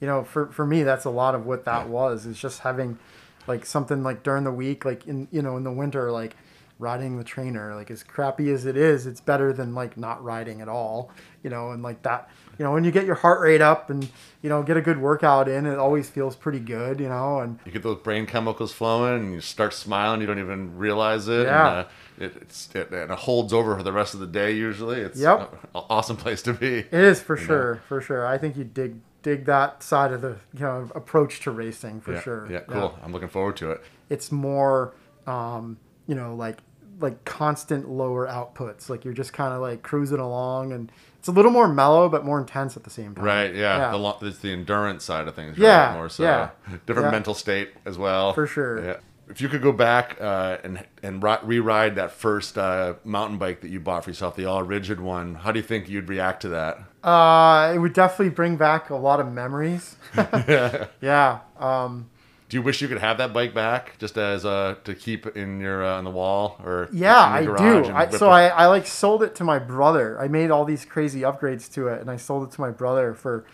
[0.00, 2.98] you know, for, for me, that's a lot of what that was is just having
[3.46, 6.36] like something like during the week, like in, you know, in the winter, like
[6.78, 10.60] riding the trainer, like as crappy as it is, it's better than like not riding
[10.60, 11.10] at all,
[11.42, 12.28] you know, and like that,
[12.58, 14.08] you know, when you get your heart rate up and,
[14.42, 17.58] you know, get a good workout in, it always feels pretty good, you know, and
[17.64, 21.46] you get those brain chemicals flowing and you start smiling you don't even realize it
[21.46, 21.78] Yeah.
[21.78, 24.52] and, uh, it, it's, it, and it holds over for the rest of the day
[24.52, 25.52] usually it's Yep.
[25.74, 27.46] an awesome place to be it is for You know?
[27.46, 28.26] sure, for sure.
[28.26, 32.12] I think you dig, dig that side of the, you know, approach to racing for
[32.12, 32.48] yeah, sure.
[32.50, 34.94] yeah cool i'm looking forward to it it's more
[35.26, 36.58] um, you know like
[37.00, 40.92] like constant lower outputs like you're just kind of like cruising along and
[41.24, 43.90] it's a little more mellow but more intense at the same time right yeah, Yeah.
[43.92, 46.50] the lo- it's the endurance side of things Yeah, more so yeah.
[46.86, 47.12] different Yeah.
[47.12, 48.84] mental state as well For sure.
[48.84, 48.96] yeah
[49.30, 53.70] if you could go back uh, and and re-ride that first uh, mountain bike that
[53.70, 56.50] you bought for yourself, the all rigid one, how do you think you'd react to
[56.50, 56.76] that?
[57.02, 59.96] uh it would definitely bring back a lot of memories
[61.00, 62.10] yeah um
[62.54, 65.58] Do you wish you could have that bike back, just as uh, to keep in
[65.58, 68.30] your uh, on the wall or yeah in your i do I, so it?
[68.30, 71.88] I, I like sold it to my brother i made all these crazy upgrades to
[71.88, 73.44] it and i sold it to my brother for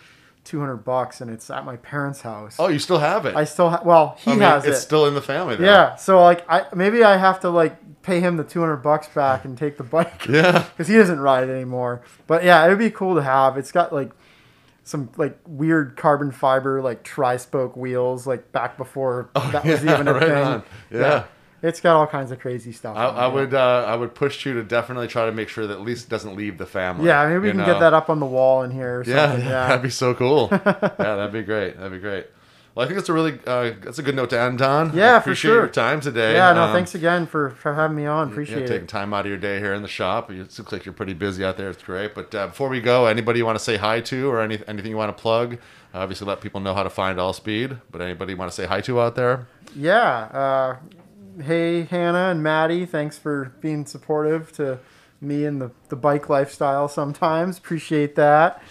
[0.43, 3.35] 200 bucks and it's at my parents house Oh, you still have it.
[3.35, 5.55] i still ha- well he I mean, has it's it still in the family.
[5.55, 5.65] Though.
[5.65, 9.45] Yeah, so like I maybe I have to like pay him the 200 bucks back
[9.45, 10.25] and take the bike.
[10.29, 10.65] Yeah.
[10.77, 12.01] Cuz he doesn't ride it anymore.
[12.27, 13.57] But yeah, it would be cool to have.
[13.57, 14.11] It's got like
[14.83, 20.07] some like weird carbon fiber like tri-spoke wheels like back before that was Oh, even
[20.07, 20.31] a right thing.
[20.43, 20.63] on.
[20.89, 21.23] Yeah.
[21.63, 22.97] It's got all kinds of crazy stuff.
[22.97, 25.73] I, I would uh, I would push you to definitely try to make sure that
[25.73, 27.05] at least doesn't leave the family.
[27.05, 27.65] Yeah, maybe we can know?
[27.67, 29.33] get that up on the wall in here or Yeah.
[29.37, 29.67] Yeah.
[29.67, 30.47] that'd be so cool.
[30.51, 30.59] yeah,
[30.97, 31.77] that'd be great.
[31.77, 32.25] That'd be great.
[32.73, 34.95] Well, I think that's a really uh, that's a good note to end on.
[34.95, 35.55] Yeah, I for sure.
[35.55, 36.33] your time today.
[36.33, 38.29] Yeah, no, Um, thanks again for, for having me on.
[38.31, 38.67] Appreciate yeah, it.
[38.69, 40.31] taking time out of your day here in the shop.
[40.31, 41.69] It looks like you're pretty busy out there.
[41.69, 42.15] It's great.
[42.15, 44.89] But uh, before we go, anybody you want to say hi to or any, anything
[44.89, 45.57] you want to plug?
[45.93, 47.81] Obviously, let people know how to find Allspeed.
[47.91, 49.47] But anybody you want to say hi to out there?
[49.75, 50.77] Yeah.
[51.37, 54.79] Uh, hey, Hannah and Maddie, thanks for being supportive to
[55.19, 57.57] me and the, the bike lifestyle sometimes.
[57.57, 58.63] Appreciate that.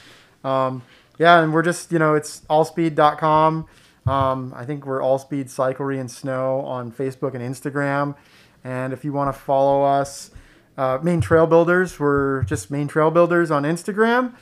[0.42, 0.82] Um,
[1.18, 3.66] yeah, and we're just, you know, it's allspeed.com.
[4.10, 8.16] Um, I think we're Allspeed Cyclery and Snow on Facebook and Instagram.
[8.64, 10.30] And if you want to follow us,
[10.76, 14.34] uh, Maine Trail Builders, we're just Maine Trail Builders on Instagram.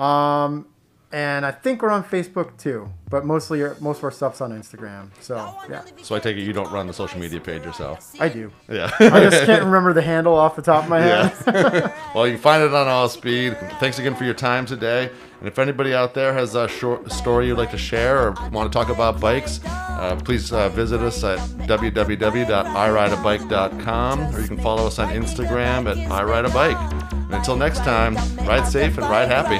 [0.00, 0.66] Um,
[1.12, 5.10] and I think we're on Facebook too, but mostly most of our stuff's on Instagram.
[5.20, 8.14] So yeah, So I take it you don't run the social media page yourself.
[8.18, 8.50] I do.
[8.70, 8.90] Yeah.
[8.98, 11.34] I just can't remember the handle off the top of my head.
[11.46, 11.94] Yeah.
[12.14, 13.78] well, you can find it on Allspeed.
[13.78, 15.10] Thanks again for your time today.
[15.42, 18.72] And if anybody out there has a short story you'd like to share or want
[18.72, 24.86] to talk about bikes, uh, please uh, visit us at www.irideabike.com or you can follow
[24.86, 27.12] us on Instagram at irideabike.
[27.12, 28.14] And until next time,
[28.46, 29.56] ride safe and ride happy.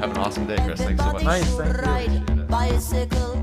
[0.00, 0.80] Have an awesome day, Chris.
[0.80, 1.24] Thanks so much.
[1.24, 1.82] Nice, thank you.
[1.82, 3.35] Ride bicycle.